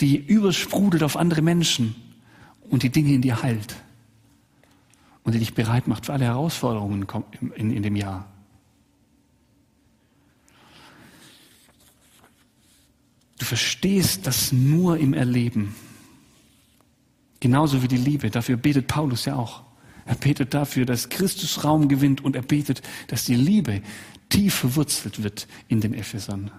die 0.00 0.16
übersprudelt 0.16 1.02
auf 1.02 1.16
andere 1.16 1.42
Menschen 1.42 1.94
und 2.70 2.82
die 2.82 2.90
Dinge 2.90 3.14
in 3.14 3.22
dir 3.22 3.42
heilt 3.42 3.76
und 5.24 5.34
die 5.34 5.38
dich 5.38 5.54
bereit 5.54 5.88
macht 5.88 6.06
für 6.06 6.12
alle 6.12 6.24
Herausforderungen 6.24 7.06
in, 7.56 7.70
in 7.72 7.82
dem 7.82 7.96
Jahr. 7.96 8.26
Du 13.38 13.44
verstehst 13.44 14.26
das 14.26 14.52
nur 14.52 14.98
im 14.98 15.12
Erleben. 15.12 15.74
Genauso 17.40 17.82
wie 17.82 17.88
die 17.88 17.96
Liebe. 17.96 18.30
Dafür 18.30 18.56
betet 18.56 18.86
Paulus 18.86 19.26
ja 19.26 19.36
auch. 19.36 19.62
Er 20.06 20.14
betet 20.14 20.54
dafür, 20.54 20.86
dass 20.86 21.08
Christus 21.08 21.64
Raum 21.64 21.88
gewinnt 21.88 22.24
und 22.24 22.36
er 22.36 22.42
betet, 22.42 22.80
dass 23.08 23.24
die 23.24 23.34
Liebe 23.34 23.82
tief 24.28 24.54
verwurzelt 24.54 25.22
wird 25.22 25.46
in 25.68 25.80
den 25.80 25.94
Ephesern. 25.94 26.50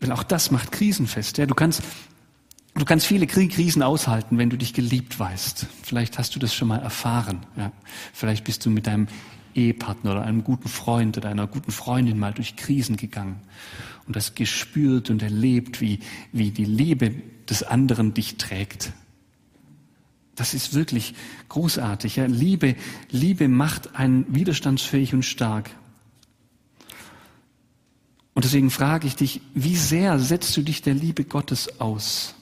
Weil 0.00 0.12
auch 0.12 0.22
das 0.22 0.50
macht 0.50 0.72
Krisen 0.72 1.06
fest. 1.06 1.38
Ja, 1.38 1.46
du 1.46 1.54
kannst, 1.54 1.82
du 2.74 2.84
kannst 2.84 3.06
viele 3.06 3.26
Krisen 3.26 3.82
aushalten, 3.82 4.38
wenn 4.38 4.50
du 4.50 4.56
dich 4.56 4.72
geliebt 4.72 5.18
weißt. 5.18 5.66
Vielleicht 5.82 6.18
hast 6.18 6.34
du 6.34 6.38
das 6.38 6.54
schon 6.54 6.68
mal 6.68 6.80
erfahren. 6.80 7.44
Ja. 7.56 7.72
Vielleicht 8.12 8.44
bist 8.44 8.64
du 8.64 8.70
mit 8.70 8.86
deinem 8.86 9.08
Ehepartner 9.54 10.12
oder 10.12 10.22
einem 10.22 10.44
guten 10.44 10.68
Freund 10.68 11.16
oder 11.16 11.28
einer 11.28 11.46
guten 11.46 11.72
Freundin 11.72 12.18
mal 12.18 12.32
durch 12.32 12.56
Krisen 12.56 12.96
gegangen 12.96 13.40
und 14.06 14.16
hast 14.16 14.36
gespürt 14.36 15.10
und 15.10 15.22
erlebt, 15.22 15.80
wie, 15.80 16.00
wie 16.32 16.50
die 16.50 16.64
Liebe 16.64 17.14
des 17.48 17.62
anderen 17.62 18.14
dich 18.14 18.36
trägt 18.36 18.92
das 20.34 20.54
ist 20.54 20.74
wirklich 20.74 21.14
großartig. 21.48 22.16
Ja? 22.16 22.26
Liebe, 22.26 22.76
Liebe 23.10 23.48
macht 23.48 23.94
einen 23.94 24.24
widerstandsfähig 24.34 25.14
und 25.14 25.24
stark. 25.24 25.70
Und 28.34 28.44
deswegen 28.44 28.70
frage 28.70 29.06
ich 29.06 29.14
dich, 29.14 29.42
wie 29.54 29.76
sehr 29.76 30.18
setzt 30.18 30.56
du 30.56 30.62
dich 30.62 30.80
der 30.80 30.94
Liebe 30.94 31.24
Gottes 31.24 31.80
aus? 31.80 32.34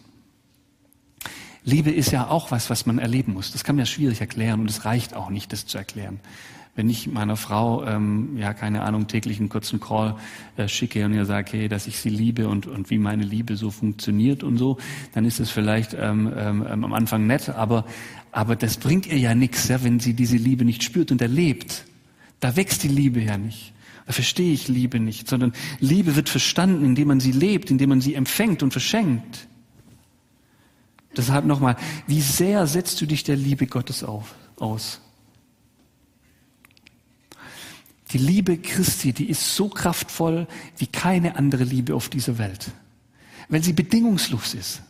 Liebe 1.64 1.90
ist 1.90 2.12
ja 2.12 2.28
auch 2.28 2.52
was, 2.52 2.70
was 2.70 2.86
man 2.86 2.98
erleben 2.98 3.34
muss. 3.34 3.52
Das 3.52 3.64
kann 3.64 3.76
man 3.76 3.80
ja 3.84 3.86
schwierig 3.86 4.20
erklären 4.20 4.60
und 4.60 4.70
es 4.70 4.84
reicht 4.84 5.14
auch 5.14 5.28
nicht, 5.28 5.52
das 5.52 5.66
zu 5.66 5.76
erklären 5.76 6.20
wenn 6.80 6.88
ich 6.88 7.08
meiner 7.08 7.36
Frau, 7.36 7.84
ähm, 7.84 8.38
ja, 8.38 8.54
keine 8.54 8.80
Ahnung, 8.84 9.06
täglich 9.06 9.38
einen 9.38 9.50
kurzen 9.50 9.80
Call 9.80 10.16
äh, 10.56 10.66
schicke 10.66 11.04
und 11.04 11.12
ihr 11.12 11.26
sage, 11.26 11.58
hey, 11.58 11.68
dass 11.68 11.86
ich 11.86 12.00
sie 12.00 12.08
liebe 12.08 12.48
und, 12.48 12.66
und 12.66 12.88
wie 12.88 12.96
meine 12.96 13.22
Liebe 13.22 13.58
so 13.58 13.70
funktioniert 13.70 14.42
und 14.42 14.56
so, 14.56 14.78
dann 15.12 15.26
ist 15.26 15.40
es 15.40 15.50
vielleicht 15.50 15.92
ähm, 15.92 16.32
ähm, 16.34 16.62
am 16.62 16.94
Anfang 16.94 17.26
nett, 17.26 17.50
aber, 17.50 17.84
aber 18.32 18.56
das 18.56 18.78
bringt 18.78 19.06
ihr 19.06 19.18
ja 19.18 19.34
nichts, 19.34 19.68
ja, 19.68 19.84
wenn 19.84 20.00
sie 20.00 20.14
diese 20.14 20.38
Liebe 20.38 20.64
nicht 20.64 20.82
spürt 20.82 21.12
und 21.12 21.20
erlebt. 21.20 21.84
Da 22.40 22.56
wächst 22.56 22.82
die 22.82 22.88
Liebe 22.88 23.20
ja 23.20 23.36
nicht. 23.36 23.74
Da 24.06 24.14
verstehe 24.14 24.54
ich 24.54 24.66
Liebe 24.68 25.00
nicht, 25.00 25.28
sondern 25.28 25.52
Liebe 25.80 26.16
wird 26.16 26.30
verstanden, 26.30 26.86
indem 26.86 27.08
man 27.08 27.20
sie 27.20 27.32
lebt, 27.32 27.70
indem 27.70 27.90
man 27.90 28.00
sie 28.00 28.14
empfängt 28.14 28.62
und 28.62 28.72
verschenkt. 28.72 29.48
Deshalb 31.14 31.44
nochmal, 31.44 31.76
wie 32.06 32.22
sehr 32.22 32.66
setzt 32.66 33.02
du 33.02 33.04
dich 33.04 33.22
der 33.22 33.36
Liebe 33.36 33.66
Gottes 33.66 34.02
auf, 34.02 34.34
aus? 34.56 35.02
Die 38.12 38.18
Liebe 38.18 38.58
Christi, 38.58 39.12
die 39.12 39.28
ist 39.30 39.54
so 39.54 39.68
kraftvoll 39.68 40.46
wie 40.78 40.86
keine 40.86 41.36
andere 41.36 41.64
Liebe 41.64 41.94
auf 41.94 42.08
dieser 42.08 42.38
Welt, 42.38 42.72
weil 43.48 43.62
sie 43.62 43.72
bedingungslos 43.72 44.54
ist, 44.54 44.82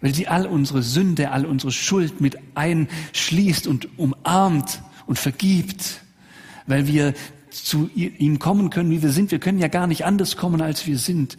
weil 0.00 0.14
sie 0.14 0.26
all 0.28 0.46
unsere 0.46 0.82
Sünde, 0.82 1.32
all 1.32 1.44
unsere 1.44 1.72
Schuld 1.72 2.20
mit 2.20 2.38
einschließt 2.54 3.66
und 3.66 3.98
umarmt 3.98 4.82
und 5.06 5.18
vergibt, 5.18 6.02
weil 6.66 6.86
wir 6.86 7.14
zu 7.50 7.90
ihm 7.94 8.38
kommen 8.38 8.70
können, 8.70 8.90
wie 8.90 9.02
wir 9.02 9.10
sind. 9.10 9.30
Wir 9.32 9.40
können 9.40 9.58
ja 9.58 9.68
gar 9.68 9.86
nicht 9.86 10.04
anders 10.04 10.36
kommen, 10.36 10.62
als 10.62 10.86
wir 10.86 10.98
sind, 10.98 11.36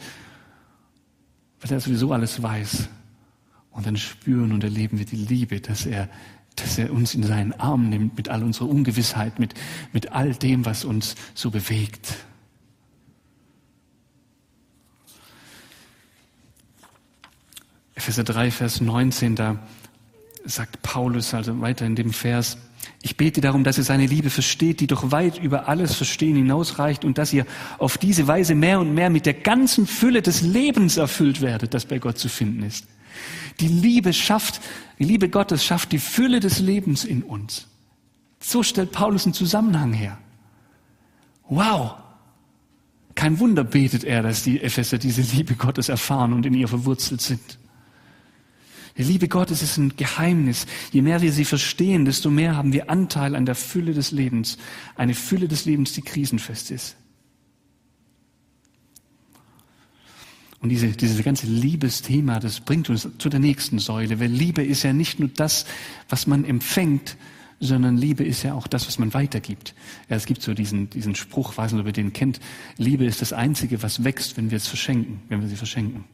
weil 1.61 1.71
er 1.71 1.79
sowieso 1.79 2.11
alles 2.11 2.43
weiß. 2.43 2.89
Und 3.71 3.85
dann 3.85 3.95
spüren 3.95 4.51
und 4.51 4.63
erleben 4.63 4.99
wir 4.99 5.05
die 5.05 5.15
Liebe, 5.15 5.61
dass 5.61 5.85
er 5.85 6.09
dass 6.61 6.77
er 6.77 6.91
uns 6.91 7.15
in 7.15 7.23
seinen 7.23 7.53
Arm 7.53 7.89
nimmt 7.89 8.17
mit 8.17 8.29
all 8.29 8.43
unserer 8.43 8.69
Ungewissheit, 8.69 9.39
mit, 9.39 9.53
mit 9.93 10.11
all 10.11 10.33
dem, 10.33 10.65
was 10.65 10.85
uns 10.85 11.15
so 11.33 11.51
bewegt. 11.51 12.15
Epheser 17.95 18.23
3, 18.23 18.51
Vers 18.51 18.81
19, 18.81 19.35
da 19.35 19.59
sagt 20.45 20.81
Paulus 20.81 21.33
also 21.33 21.61
weiter 21.61 21.85
in 21.85 21.95
dem 21.95 22.13
Vers, 22.13 22.57
ich 23.03 23.17
bete 23.17 23.41
darum, 23.41 23.63
dass 23.63 23.77
ihr 23.77 23.83
seine 23.83 24.05
Liebe 24.05 24.29
versteht, 24.29 24.79
die 24.79 24.87
doch 24.87 25.11
weit 25.11 25.39
über 25.39 25.67
alles 25.67 25.95
Verstehen 25.95 26.35
hinausreicht 26.35 27.03
und 27.03 27.17
dass 27.17 27.33
ihr 27.33 27.45
auf 27.79 27.97
diese 27.97 28.27
Weise 28.27 28.53
mehr 28.53 28.79
und 28.79 28.93
mehr 28.93 29.09
mit 29.09 29.25
der 29.25 29.33
ganzen 29.33 29.87
Fülle 29.87 30.21
des 30.21 30.41
Lebens 30.41 30.97
erfüllt 30.97 31.41
werdet, 31.41 31.73
das 31.73 31.85
bei 31.85 31.99
Gott 31.99 32.19
zu 32.19 32.29
finden 32.29 32.63
ist. 32.63 32.85
Die 33.61 33.67
Liebe 33.67 34.11
schafft, 34.11 34.59
die 34.99 35.03
Liebe 35.03 35.29
Gottes 35.29 35.63
schafft 35.63 35.91
die 35.91 35.99
Fülle 35.99 36.39
des 36.39 36.59
Lebens 36.59 37.05
in 37.05 37.21
uns. 37.21 37.67
So 38.39 38.63
stellt 38.63 38.91
Paulus 38.91 39.25
einen 39.25 39.35
Zusammenhang 39.35 39.93
her. 39.93 40.17
Wow! 41.47 41.93
Kein 43.13 43.39
Wunder 43.39 43.63
betet 43.63 44.03
er, 44.03 44.23
dass 44.23 44.43
die 44.43 44.61
Epheser 44.61 44.97
diese 44.97 45.21
Liebe 45.21 45.55
Gottes 45.55 45.89
erfahren 45.89 46.33
und 46.33 46.45
in 46.45 46.55
ihr 46.55 46.67
verwurzelt 46.67 47.21
sind. 47.21 47.59
Die 48.97 49.03
Liebe 49.03 49.27
Gottes 49.27 49.61
ist 49.61 49.77
ein 49.77 49.95
Geheimnis. 49.95 50.65
Je 50.91 51.03
mehr 51.03 51.21
wir 51.21 51.31
sie 51.31 51.45
verstehen, 51.45 52.05
desto 52.05 52.31
mehr 52.31 52.55
haben 52.55 52.73
wir 52.73 52.89
Anteil 52.89 53.35
an 53.35 53.45
der 53.45 53.55
Fülle 53.55 53.93
des 53.93 54.11
Lebens. 54.11 54.57
Eine 54.95 55.13
Fülle 55.13 55.47
des 55.47 55.65
Lebens, 55.65 55.93
die 55.93 56.01
krisenfest 56.01 56.71
ist. 56.71 56.95
Und 60.61 60.69
diese, 60.69 60.89
dieses 60.89 61.23
ganze 61.23 61.47
Liebesthema, 61.47 62.39
das 62.39 62.59
bringt 62.59 62.89
uns 62.89 63.07
zu 63.17 63.29
der 63.29 63.39
nächsten 63.39 63.79
Säule, 63.79 64.19
weil 64.19 64.29
Liebe 64.29 64.63
ist 64.63 64.83
ja 64.83 64.93
nicht 64.93 65.19
nur 65.19 65.29
das, 65.29 65.65
was 66.07 66.27
man 66.27 66.45
empfängt, 66.45 67.17
sondern 67.59 67.97
Liebe 67.97 68.23
ist 68.23 68.43
ja 68.43 68.53
auch 68.53 68.67
das, 68.67 68.87
was 68.87 68.99
man 68.99 69.13
weitergibt. 69.13 69.73
Ja, 70.07 70.15
es 70.15 70.25
gibt 70.25 70.41
so 70.41 70.53
diesen, 70.53 70.89
diesen 70.89 71.15
Spruch, 71.15 71.57
weiß 71.57 71.71
nicht, 71.71 71.81
ob 71.81 71.87
ihr 71.87 71.93
den 71.93 72.13
kennt, 72.13 72.39
Liebe 72.77 73.05
ist 73.05 73.21
das 73.21 73.33
Einzige, 73.33 73.81
was 73.81 74.03
wächst, 74.03 74.37
wenn 74.37 74.51
wir 74.51 74.57
es 74.57 74.67
verschenken, 74.67 75.21
wenn 75.29 75.41
wir 75.41 75.47
sie 75.47 75.55
verschenken. 75.55 76.05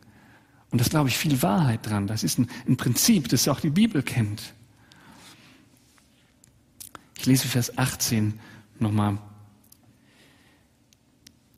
Und 0.71 0.81
das 0.81 0.89
glaube 0.89 1.09
ich 1.09 1.17
viel 1.17 1.41
Wahrheit 1.41 1.85
dran. 1.85 2.07
Das 2.07 2.23
ist 2.23 2.39
ein, 2.39 2.47
ein 2.67 2.77
Prinzip, 2.77 3.29
das 3.29 3.47
auch 3.47 3.59
die 3.59 3.69
Bibel 3.69 4.01
kennt. 4.01 4.53
Ich 7.17 7.25
lese 7.25 7.47
Vers 7.47 7.77
18 7.77 8.33
nochmal 8.79 9.17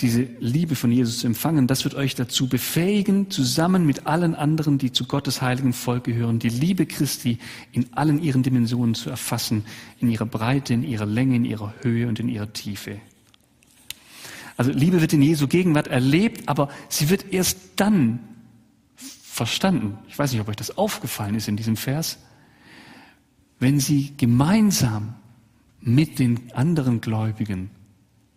diese 0.01 0.21
Liebe 0.39 0.75
von 0.75 0.91
Jesus 0.91 1.19
zu 1.19 1.27
empfangen, 1.27 1.67
das 1.67 1.83
wird 1.83 1.93
euch 1.93 2.15
dazu 2.15 2.47
befähigen, 2.47 3.29
zusammen 3.29 3.85
mit 3.85 4.07
allen 4.07 4.33
anderen, 4.33 4.77
die 4.77 4.93
zu 4.93 5.05
Gottes 5.05 5.41
heiligen 5.41 5.73
Volk 5.73 6.05
gehören, 6.05 6.39
die 6.39 6.49
Liebe 6.49 6.85
Christi 6.85 7.37
in 7.73 7.91
allen 7.93 8.21
ihren 8.21 8.41
Dimensionen 8.41 8.95
zu 8.95 9.09
erfassen, 9.09 9.65
in 9.99 10.09
ihrer 10.09 10.25
Breite, 10.25 10.73
in 10.73 10.83
ihrer 10.83 11.05
Länge, 11.05 11.35
in 11.35 11.45
ihrer 11.45 11.73
Höhe 11.81 12.07
und 12.07 12.19
in 12.19 12.29
ihrer 12.29 12.51
Tiefe. 12.53 13.01
Also 14.55 14.71
Liebe 14.71 15.01
wird 15.01 15.13
in 15.13 15.21
Jesu 15.21 15.47
Gegenwart 15.47 15.87
erlebt, 15.87 16.47
aber 16.47 16.69
sie 16.87 17.09
wird 17.09 17.33
erst 17.33 17.57
dann 17.75 18.19
verstanden. 18.95 19.97
Ich 20.07 20.17
weiß 20.17 20.31
nicht, 20.31 20.41
ob 20.41 20.47
euch 20.47 20.55
das 20.55 20.77
aufgefallen 20.77 21.35
ist 21.35 21.47
in 21.47 21.57
diesem 21.57 21.75
Vers. 21.75 22.19
Wenn 23.59 23.79
sie 23.79 24.13
gemeinsam 24.15 25.15
mit 25.81 26.19
den 26.19 26.51
anderen 26.53 27.01
Gläubigen 27.01 27.69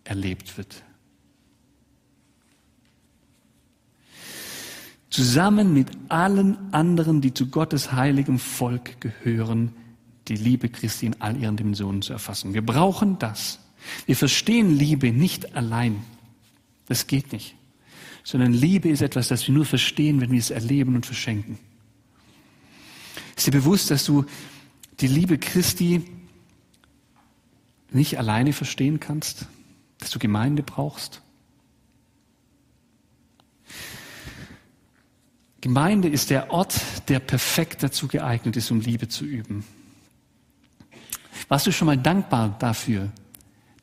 erlebt 0.03 0.57
wird. 0.57 0.83
Zusammen 5.13 5.73
mit 5.73 5.91
allen 6.09 6.73
anderen, 6.73 7.21
die 7.21 7.35
zu 7.35 7.47
Gottes 7.47 7.91
heiligem 7.91 8.39
Volk 8.39 8.99
gehören, 8.99 9.71
die 10.27 10.35
Liebe 10.35 10.69
Christi 10.69 11.05
in 11.05 11.21
all 11.21 11.37
ihren 11.37 11.55
Dimensionen 11.55 12.01
zu 12.01 12.13
erfassen. 12.13 12.55
Wir 12.55 12.65
brauchen 12.65 13.19
das. 13.19 13.59
Wir 14.07 14.15
verstehen 14.15 14.75
Liebe 14.75 15.11
nicht 15.11 15.55
allein. 15.55 16.03
Das 16.87 17.05
geht 17.05 17.31
nicht. 17.31 17.55
Sondern 18.23 18.53
Liebe 18.53 18.89
ist 18.89 19.03
etwas, 19.03 19.27
das 19.27 19.45
wir 19.47 19.53
nur 19.53 19.65
verstehen, 19.65 20.19
wenn 20.19 20.31
wir 20.31 20.39
es 20.39 20.49
erleben 20.49 20.95
und 20.95 21.05
verschenken. 21.05 21.59
Ist 23.35 23.45
dir 23.45 23.51
bewusst, 23.51 23.91
dass 23.91 24.05
du 24.05 24.25
die 24.99 25.07
Liebe 25.07 25.37
Christi 25.37 26.01
nicht 27.91 28.17
alleine 28.17 28.51
verstehen 28.51 28.99
kannst? 28.99 29.45
Dass 29.99 30.09
du 30.09 30.17
Gemeinde 30.17 30.63
brauchst? 30.63 31.21
Gemeinde 35.63 36.09
ist 36.09 36.29
der 36.29 36.51
Ort, 36.51 36.75
der 37.07 37.19
perfekt 37.19 37.83
dazu 37.83 38.09
geeignet 38.09 38.57
ist, 38.57 38.69
um 38.69 38.81
Liebe 38.81 39.07
zu 39.07 39.23
üben. 39.23 39.63
Warst 41.47 41.65
du 41.65 41.71
schon 41.71 41.85
mal 41.85 41.97
dankbar 41.97 42.57
dafür, 42.59 43.07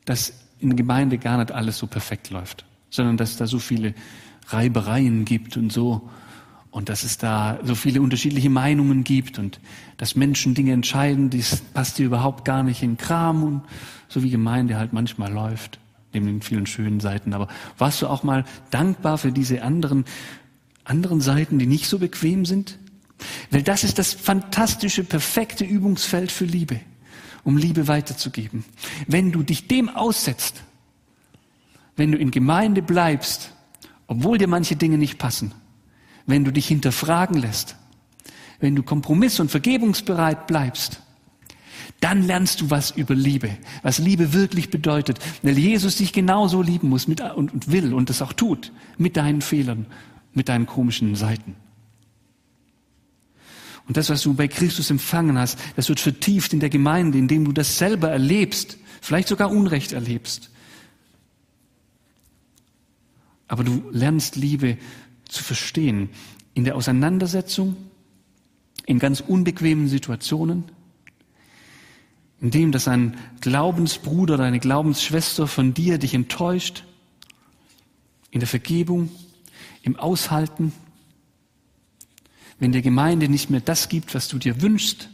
dass 0.05 0.31
in 0.59 0.69
der 0.69 0.75
Gemeinde 0.75 1.17
gar 1.17 1.39
nicht 1.39 1.51
alles 1.51 1.79
so 1.79 1.87
perfekt 1.87 2.29
läuft, 2.29 2.65
sondern 2.91 3.17
dass 3.17 3.35
da 3.35 3.47
so 3.47 3.57
viele 3.57 3.95
Reibereien 4.49 5.25
gibt 5.25 5.57
und 5.57 5.73
so 5.73 6.07
und 6.69 6.87
dass 6.87 7.01
es 7.01 7.17
da 7.17 7.57
so 7.63 7.73
viele 7.73 7.99
unterschiedliche 7.99 8.51
Meinungen 8.51 9.03
gibt 9.03 9.39
und 9.39 9.59
dass 9.97 10.15
Menschen 10.15 10.53
Dinge 10.53 10.73
entscheiden, 10.73 11.31
das 11.31 11.61
passt 11.73 11.97
dir 11.97 12.05
überhaupt 12.05 12.45
gar 12.45 12.61
nicht 12.61 12.83
in 12.83 12.97
Kram 12.97 13.41
und 13.41 13.61
so 14.07 14.21
wie 14.21 14.29
Gemeinde 14.29 14.77
halt 14.77 14.93
manchmal 14.93 15.33
läuft, 15.33 15.79
neben 16.13 16.27
den 16.27 16.41
vielen 16.43 16.67
schönen 16.67 16.99
Seiten. 16.99 17.33
Aber 17.33 17.47
warst 17.79 18.03
du 18.03 18.07
auch 18.07 18.21
mal 18.21 18.45
dankbar 18.69 19.17
für 19.17 19.31
diese 19.31 19.63
anderen, 19.63 20.05
anderen 20.83 21.21
Seiten, 21.21 21.59
die 21.59 21.67
nicht 21.67 21.87
so 21.87 21.99
bequem 21.99 22.45
sind? 22.45 22.77
Weil 23.51 23.63
das 23.63 23.83
ist 23.83 23.99
das 23.99 24.13
fantastische, 24.13 25.03
perfekte 25.03 25.63
Übungsfeld 25.63 26.31
für 26.31 26.45
Liebe 26.45 26.79
um 27.43 27.57
Liebe 27.57 27.87
weiterzugeben. 27.87 28.63
Wenn 29.07 29.31
du 29.31 29.43
dich 29.43 29.67
dem 29.67 29.89
aussetzt, 29.89 30.63
wenn 31.95 32.11
du 32.11 32.17
in 32.17 32.31
Gemeinde 32.31 32.81
bleibst, 32.81 33.53
obwohl 34.07 34.37
dir 34.37 34.47
manche 34.47 34.75
Dinge 34.75 34.97
nicht 34.97 35.17
passen, 35.17 35.53
wenn 36.25 36.43
du 36.43 36.51
dich 36.51 36.67
hinterfragen 36.67 37.39
lässt, 37.39 37.75
wenn 38.59 38.75
du 38.75 38.83
kompromiss- 38.83 39.39
und 39.39 39.49
vergebungsbereit 39.49 40.47
bleibst, 40.47 41.01
dann 41.99 42.23
lernst 42.23 42.61
du 42.61 42.69
was 42.69 42.91
über 42.91 43.13
Liebe, 43.13 43.57
was 43.83 43.99
Liebe 43.99 44.33
wirklich 44.33 44.69
bedeutet, 44.69 45.19
weil 45.43 45.57
Jesus 45.57 45.97
dich 45.97 46.13
genauso 46.13 46.61
lieben 46.61 46.89
muss 46.89 47.07
mit, 47.07 47.21
und, 47.21 47.53
und 47.53 47.71
will 47.71 47.93
und 47.93 48.09
das 48.09 48.21
auch 48.21 48.33
tut, 48.33 48.71
mit 48.97 49.17
deinen 49.17 49.41
Fehlern, 49.41 49.85
mit 50.33 50.49
deinen 50.49 50.65
komischen 50.65 51.15
Seiten. 51.15 51.55
Und 53.87 53.97
das, 53.97 54.09
was 54.09 54.21
du 54.21 54.33
bei 54.33 54.47
Christus 54.47 54.89
empfangen 54.89 55.37
hast, 55.37 55.59
das 55.75 55.89
wird 55.89 55.99
vertieft 55.99 56.53
in 56.53 56.59
der 56.59 56.69
Gemeinde, 56.69 57.17
indem 57.17 57.45
du 57.45 57.51
das 57.51 57.77
selber 57.77 58.09
erlebst, 58.09 58.77
vielleicht 59.01 59.27
sogar 59.27 59.51
Unrecht 59.51 59.91
erlebst. 59.91 60.49
Aber 63.47 63.63
du 63.63 63.83
lernst 63.91 64.37
Liebe 64.37 64.77
zu 65.27 65.43
verstehen 65.43 66.09
in 66.53 66.63
der 66.63 66.75
Auseinandersetzung, 66.75 67.75
in 68.85 68.99
ganz 68.99 69.19
unbequemen 69.19 69.87
Situationen, 69.87 70.65
in 72.39 72.49
dem, 72.49 72.71
dass 72.71 72.87
ein 72.87 73.17
Glaubensbruder 73.41 74.35
oder 74.35 74.45
eine 74.45 74.59
Glaubensschwester 74.59 75.47
von 75.47 75.73
dir 75.73 75.97
dich 75.97 76.13
enttäuscht, 76.13 76.85
in 78.31 78.39
der 78.39 78.47
Vergebung, 78.47 79.09
im 79.83 79.97
Aushalten, 79.97 80.73
wenn 82.59 82.71
der 82.71 82.81
Gemeinde 82.81 83.27
nicht 83.27 83.49
mehr 83.49 83.61
das 83.61 83.89
gibt, 83.89 84.13
was 84.13 84.27
du 84.27 84.37
dir 84.37 84.61
wünschst. 84.61 85.09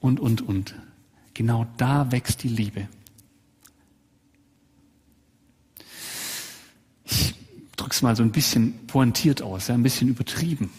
Und, 0.00 0.18
und, 0.18 0.42
und. 0.42 0.74
Genau 1.34 1.66
da 1.76 2.10
wächst 2.10 2.42
die 2.42 2.48
Liebe. 2.48 2.88
Ich 7.04 7.34
drücke 7.76 7.92
es 7.92 8.02
mal 8.02 8.16
so 8.16 8.22
ein 8.22 8.32
bisschen 8.32 8.86
pointiert 8.86 9.42
aus, 9.42 9.68
ja, 9.68 9.74
ein 9.74 9.82
bisschen 9.82 10.08
übertrieben. 10.08 10.70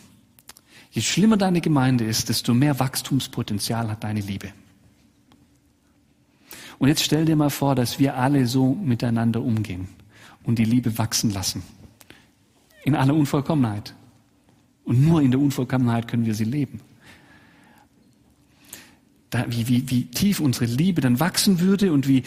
Je 0.91 1.01
schlimmer 1.01 1.37
deine 1.37 1.61
Gemeinde 1.61 2.03
ist, 2.03 2.27
desto 2.27 2.53
mehr 2.53 2.79
Wachstumspotenzial 2.79 3.89
hat 3.89 4.03
deine 4.03 4.19
Liebe. 4.19 4.51
Und 6.79 6.89
jetzt 6.89 7.03
stell 7.03 7.23
dir 7.25 7.37
mal 7.37 7.49
vor, 7.49 7.75
dass 7.75 7.97
wir 7.97 8.17
alle 8.17 8.45
so 8.45 8.73
miteinander 8.73 9.41
umgehen 9.41 9.87
und 10.43 10.59
die 10.59 10.65
Liebe 10.65 10.97
wachsen 10.97 11.31
lassen. 11.31 11.63
In 12.83 12.95
aller 12.95 13.13
Unvollkommenheit. 13.13 13.93
Und 14.83 15.05
nur 15.05 15.21
in 15.21 15.31
der 15.31 15.39
Unvollkommenheit 15.39 16.07
können 16.07 16.25
wir 16.25 16.33
sie 16.33 16.43
leben. 16.43 16.81
Da, 19.29 19.45
wie, 19.47 19.67
wie, 19.67 19.89
wie 19.89 20.05
tief 20.05 20.39
unsere 20.39 20.65
Liebe 20.65 20.99
dann 20.99 21.19
wachsen 21.19 21.59
würde 21.59 21.93
und 21.93 22.07
wie, 22.07 22.23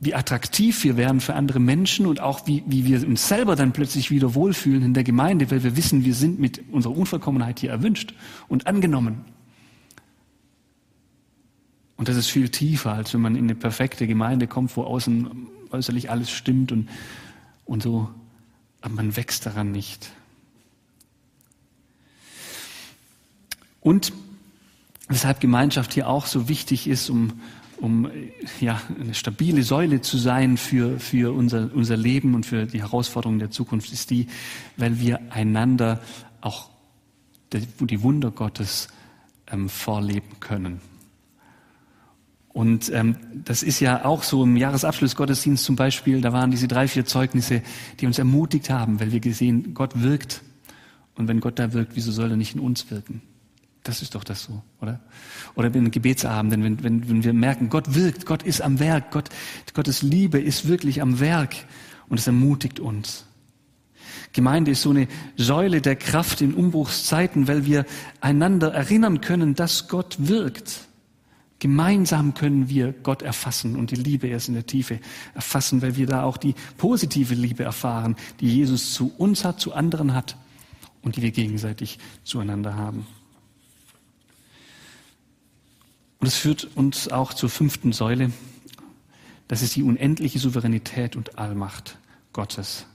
wie 0.00 0.14
attraktiv 0.14 0.84
wir 0.84 0.96
wären 0.96 1.20
für 1.20 1.34
andere 1.34 1.60
Menschen 1.60 2.06
und 2.06 2.20
auch 2.20 2.46
wie, 2.46 2.62
wie 2.66 2.84
wir 2.84 3.06
uns 3.06 3.28
selber 3.28 3.56
dann 3.56 3.72
plötzlich 3.72 4.10
wieder 4.10 4.34
wohlfühlen 4.34 4.82
in 4.82 4.94
der 4.94 5.04
Gemeinde, 5.04 5.50
weil 5.50 5.62
wir 5.62 5.76
wissen, 5.76 6.04
wir 6.04 6.14
sind 6.14 6.40
mit 6.40 6.62
unserer 6.70 6.96
Unvollkommenheit 6.96 7.60
hier 7.60 7.70
erwünscht 7.70 8.12
und 8.48 8.66
angenommen. 8.66 9.24
Und 11.96 12.08
das 12.08 12.16
ist 12.16 12.30
viel 12.30 12.48
tiefer, 12.48 12.94
als 12.94 13.14
wenn 13.14 13.20
man 13.20 13.36
in 13.36 13.44
eine 13.44 13.54
perfekte 13.54 14.08
Gemeinde 14.08 14.48
kommt, 14.48 14.76
wo 14.76 14.82
außen 14.82 15.30
äußerlich 15.70 16.10
alles 16.10 16.30
stimmt 16.30 16.72
und, 16.72 16.88
und 17.64 17.82
so, 17.82 18.10
aber 18.80 18.94
man 18.94 19.16
wächst 19.16 19.46
daran 19.46 19.72
nicht. 19.72 20.10
Und 23.80 24.12
weshalb 25.08 25.40
Gemeinschaft 25.40 25.94
hier 25.94 26.08
auch 26.08 26.26
so 26.26 26.48
wichtig 26.48 26.86
ist, 26.86 27.10
um, 27.10 27.40
um 27.78 28.10
ja, 28.60 28.80
eine 29.00 29.14
stabile 29.14 29.62
Säule 29.62 30.00
zu 30.00 30.18
sein 30.18 30.56
für, 30.56 30.98
für 31.00 31.34
unser, 31.34 31.70
unser 31.74 31.96
Leben 31.96 32.34
und 32.34 32.46
für 32.46 32.66
die 32.66 32.80
Herausforderungen 32.80 33.40
der 33.40 33.50
Zukunft, 33.50 33.92
ist 33.92 34.10
die, 34.10 34.28
weil 34.76 35.00
wir 35.00 35.20
einander 35.30 36.00
auch 36.40 36.70
die 37.52 38.02
Wunder 38.02 38.30
Gottes 38.30 38.88
ähm, 39.50 39.68
vorleben 39.68 40.40
können. 40.40 40.80
Und 42.52 42.90
ähm, 42.92 43.16
das 43.44 43.62
ist 43.62 43.80
ja 43.80 44.04
auch 44.04 44.22
so 44.22 44.44
im 44.44 44.56
Jahresabschluss 44.56 45.16
Gottesdienst 45.16 45.64
zum 45.64 45.76
Beispiel, 45.76 46.20
da 46.20 46.32
waren 46.32 46.50
diese 46.50 46.68
drei, 46.68 46.86
vier 46.86 47.06
Zeugnisse, 47.06 47.62
die 47.98 48.06
uns 48.06 48.18
ermutigt 48.18 48.68
haben, 48.68 49.00
weil 49.00 49.10
wir 49.10 49.20
gesehen, 49.20 49.72
Gott 49.72 50.02
wirkt. 50.02 50.42
Und 51.14 51.28
wenn 51.28 51.40
Gott 51.40 51.58
da 51.58 51.72
wirkt, 51.72 51.92
wieso 51.94 52.12
soll 52.12 52.30
er 52.30 52.36
nicht 52.36 52.54
in 52.54 52.60
uns 52.60 52.90
wirken? 52.90 53.22
Das 53.84 54.02
ist 54.02 54.14
doch 54.14 54.22
das 54.22 54.44
so, 54.44 54.62
oder? 54.80 55.00
Oder 55.54 55.74
in 55.74 55.90
Gebetsabenden, 55.90 56.62
wenn, 56.62 56.84
wenn, 56.84 57.08
wenn 57.08 57.24
wir 57.24 57.32
merken, 57.32 57.68
Gott 57.68 57.94
wirkt, 57.94 58.26
Gott 58.26 58.42
ist 58.42 58.60
am 58.60 58.78
Werk, 58.78 59.10
Gott, 59.10 59.28
Gottes 59.74 60.02
Liebe 60.02 60.38
ist 60.38 60.68
wirklich 60.68 61.02
am 61.02 61.20
Werk 61.20 61.56
und 62.08 62.20
es 62.20 62.26
ermutigt 62.26 62.80
uns. 62.80 63.24
Gemeinde 64.32 64.70
ist 64.70 64.82
so 64.82 64.90
eine 64.90 65.08
Säule 65.36 65.80
der 65.80 65.96
Kraft 65.96 66.40
in 66.42 66.54
Umbruchszeiten, 66.54 67.48
weil 67.48 67.66
wir 67.66 67.84
einander 68.20 68.72
erinnern 68.72 69.20
können, 69.20 69.54
dass 69.54 69.88
Gott 69.88 70.16
wirkt. 70.18 70.86
Gemeinsam 71.62 72.34
können 72.34 72.68
wir 72.68 72.92
Gott 72.92 73.22
erfassen 73.22 73.76
und 73.76 73.92
die 73.92 73.94
Liebe 73.94 74.26
erst 74.26 74.48
in 74.48 74.54
der 74.54 74.66
Tiefe 74.66 74.98
erfassen, 75.32 75.80
weil 75.80 75.96
wir 75.96 76.08
da 76.08 76.24
auch 76.24 76.36
die 76.36 76.56
positive 76.76 77.34
Liebe 77.34 77.62
erfahren, 77.62 78.16
die 78.40 78.52
Jesus 78.52 78.94
zu 78.94 79.12
uns 79.16 79.44
hat, 79.44 79.60
zu 79.60 79.72
anderen 79.72 80.12
hat 80.12 80.36
und 81.02 81.14
die 81.14 81.22
wir 81.22 81.30
gegenseitig 81.30 82.00
zueinander 82.24 82.74
haben. 82.74 83.06
Und 86.18 86.26
es 86.26 86.34
führt 86.34 86.68
uns 86.74 87.06
auch 87.06 87.32
zur 87.32 87.48
fünften 87.48 87.92
Säule. 87.92 88.32
Das 89.46 89.62
ist 89.62 89.76
die 89.76 89.84
unendliche 89.84 90.40
Souveränität 90.40 91.14
und 91.14 91.38
Allmacht 91.38 91.96
Gottes. 92.32 92.86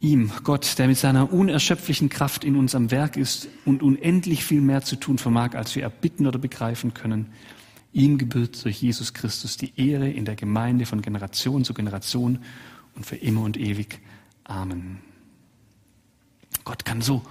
Ihm, 0.00 0.30
Gott, 0.44 0.78
der 0.78 0.86
mit 0.86 0.96
seiner 0.96 1.32
unerschöpflichen 1.32 2.08
Kraft 2.08 2.44
in 2.44 2.54
uns 2.54 2.74
am 2.76 2.92
Werk 2.92 3.16
ist 3.16 3.48
und 3.64 3.82
unendlich 3.82 4.44
viel 4.44 4.60
mehr 4.60 4.82
zu 4.82 4.94
tun 4.94 5.18
vermag, 5.18 5.54
als 5.54 5.74
wir 5.74 5.82
erbitten 5.82 6.26
oder 6.26 6.38
begreifen 6.38 6.94
können, 6.94 7.26
ihm 7.92 8.16
gebührt 8.16 8.64
durch 8.64 8.80
Jesus 8.80 9.12
Christus 9.12 9.56
die 9.56 9.72
Ehre 9.76 10.08
in 10.08 10.24
der 10.24 10.36
Gemeinde 10.36 10.86
von 10.86 11.02
Generation 11.02 11.64
zu 11.64 11.74
Generation 11.74 12.38
und 12.94 13.06
für 13.06 13.16
immer 13.16 13.42
und 13.42 13.56
ewig. 13.56 14.00
Amen. 14.44 15.00
Gott 16.64 16.84
kann 16.84 17.02
so 17.02 17.22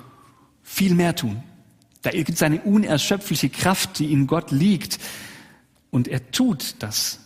viel 0.61 0.93
mehr 0.93 1.15
tun. 1.15 1.41
Da 2.01 2.11
gibt 2.11 2.31
es 2.31 2.43
eine 2.43 2.61
unerschöpfliche 2.61 3.49
Kraft, 3.49 3.99
die 3.99 4.11
in 4.11 4.27
Gott 4.27 4.51
liegt. 4.51 4.99
Und 5.89 6.07
er 6.07 6.31
tut 6.31 6.75
das. 6.79 7.21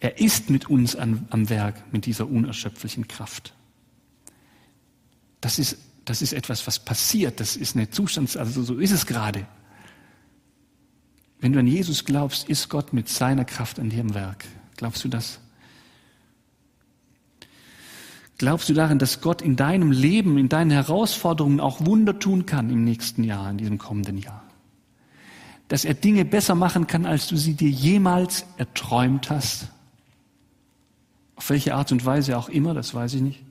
Er 0.00 0.18
ist 0.18 0.50
mit 0.50 0.70
uns 0.70 0.96
an, 0.96 1.26
am 1.30 1.50
Werk 1.50 1.92
mit 1.92 2.06
dieser 2.06 2.28
unerschöpflichen 2.28 3.06
Kraft. 3.06 3.54
Das 5.40 5.58
ist, 5.58 5.78
das 6.04 6.22
ist 6.22 6.32
etwas, 6.32 6.66
was 6.66 6.78
passiert. 6.78 7.40
Das 7.40 7.56
ist 7.56 7.76
eine 7.76 7.90
Zustands, 7.90 8.36
also 8.36 8.62
so 8.62 8.78
ist 8.78 8.92
es 8.92 9.06
gerade. 9.06 9.46
Wenn 11.40 11.52
du 11.52 11.60
an 11.60 11.66
Jesus 11.66 12.04
glaubst, 12.04 12.48
ist 12.48 12.68
Gott 12.68 12.92
mit 12.92 13.08
seiner 13.08 13.44
Kraft 13.44 13.78
an 13.78 13.90
dir 13.90 14.00
am 14.00 14.14
Werk. 14.14 14.44
Glaubst 14.76 15.04
du 15.04 15.08
das? 15.08 15.40
Glaubst 18.38 18.68
du 18.68 18.74
daran, 18.74 19.00
dass 19.00 19.20
Gott 19.20 19.42
in 19.42 19.56
deinem 19.56 19.90
Leben, 19.90 20.38
in 20.38 20.48
deinen 20.48 20.70
Herausforderungen 20.70 21.58
auch 21.60 21.84
Wunder 21.84 22.18
tun 22.18 22.46
kann 22.46 22.70
im 22.70 22.84
nächsten 22.84 23.24
Jahr, 23.24 23.50
in 23.50 23.58
diesem 23.58 23.78
kommenden 23.78 24.18
Jahr? 24.18 24.44
Dass 25.66 25.84
er 25.84 25.94
Dinge 25.94 26.24
besser 26.24 26.54
machen 26.54 26.86
kann, 26.86 27.04
als 27.04 27.26
du 27.26 27.36
sie 27.36 27.54
dir 27.54 27.68
jemals 27.68 28.46
erträumt 28.56 29.28
hast? 29.30 29.68
Auf 31.34 31.50
welche 31.50 31.74
Art 31.74 31.92
und 31.92 32.04
Weise 32.04 32.38
auch 32.38 32.48
immer, 32.48 32.74
das 32.74 32.94
weiß 32.94 33.14
ich 33.14 33.22
nicht. 33.22 33.47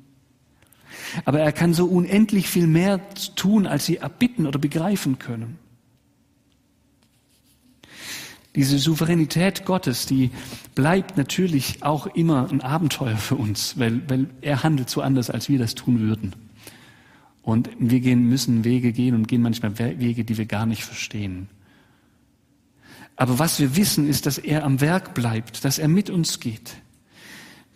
Aber 1.26 1.39
er 1.39 1.52
kann 1.52 1.73
so 1.73 1.86
unendlich 1.86 2.47
viel 2.47 2.67
mehr 2.67 3.02
tun, 3.36 3.67
als 3.67 3.86
sie 3.86 3.97
erbitten 3.97 4.45
oder 4.45 4.60
begreifen 4.60 5.19
können. 5.19 5.60
Diese 8.56 8.80
Souveränität 8.80 9.65
Gottes, 9.65 10.08
die 10.08 10.32
bleibt 10.73 11.15
natürlich 11.15 11.84
auch 11.84 12.08
immer 12.08 12.50
ein 12.50 12.62
Abenteuer 12.62 13.17
für 13.17 13.36
uns, 13.36 13.78
weil, 13.78 14.02
weil 14.10 14.28
er 14.41 14.63
handelt 14.63 14.89
so 14.89 15.02
anders, 15.02 15.30
als 15.30 15.47
wir 15.47 15.60
das 15.60 15.76
tun 15.76 16.00
würden. 16.00 16.34
Und 17.43 17.69
wir 17.78 18.00
gehen, 18.00 18.28
müssen 18.28 18.63
Wege 18.63 18.91
gehen 18.91 19.13
und 19.13 19.28
gehen 19.28 19.43
manchmal 19.43 19.78
Wege, 19.78 20.26
die 20.26 20.38
wir 20.38 20.47
gar 20.47 20.65
nicht 20.65 20.84
verstehen. 20.84 21.50
Aber 23.15 23.39
was 23.39 23.60
wir 23.60 23.76
wissen, 23.76 24.08
ist, 24.08 24.26
dass 24.26 24.38
er 24.38 24.63
am 24.63 24.82
Werk 24.82 25.13
bleibt, 25.13 25.63
dass 25.63 25.80
er 25.80 25.88
mit 25.88 26.10
uns 26.10 26.39
geht, 26.39 26.76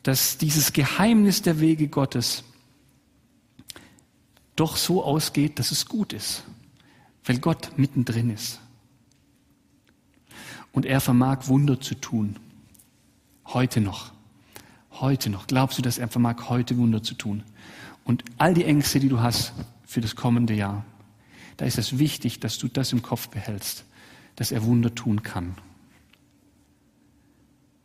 dass 0.03 0.37
dieses 0.37 0.73
Geheimnis 0.73 1.41
der 1.41 1.59
Wege 1.59 1.87
Gottes 1.87 2.43
doch 4.61 4.77
so 4.77 5.03
ausgeht, 5.03 5.57
dass 5.57 5.71
es 5.71 5.87
gut 5.87 6.13
ist, 6.13 6.43
weil 7.25 7.39
Gott 7.39 7.71
mittendrin 7.77 8.29
ist. 8.29 8.59
Und 10.71 10.85
er 10.85 11.01
vermag 11.01 11.47
Wunder 11.47 11.81
zu 11.81 11.95
tun. 11.95 12.37
Heute 13.47 13.81
noch. 13.81 14.11
Heute 14.91 15.31
noch. 15.31 15.47
Glaubst 15.47 15.79
du, 15.79 15.81
dass 15.81 15.97
er 15.97 16.07
vermag 16.09 16.47
heute 16.47 16.77
Wunder 16.77 17.01
zu 17.01 17.15
tun? 17.15 17.43
Und 18.03 18.23
all 18.37 18.53
die 18.53 18.63
Ängste, 18.63 18.99
die 18.99 19.09
du 19.09 19.19
hast 19.19 19.53
für 19.83 19.99
das 19.99 20.15
kommende 20.15 20.53
Jahr, 20.53 20.85
da 21.57 21.65
ist 21.65 21.79
es 21.79 21.97
wichtig, 21.97 22.39
dass 22.39 22.59
du 22.59 22.67
das 22.67 22.93
im 22.93 23.01
Kopf 23.01 23.29
behältst, 23.29 23.83
dass 24.35 24.51
er 24.51 24.63
Wunder 24.63 24.93
tun 24.93 25.23
kann. 25.23 25.55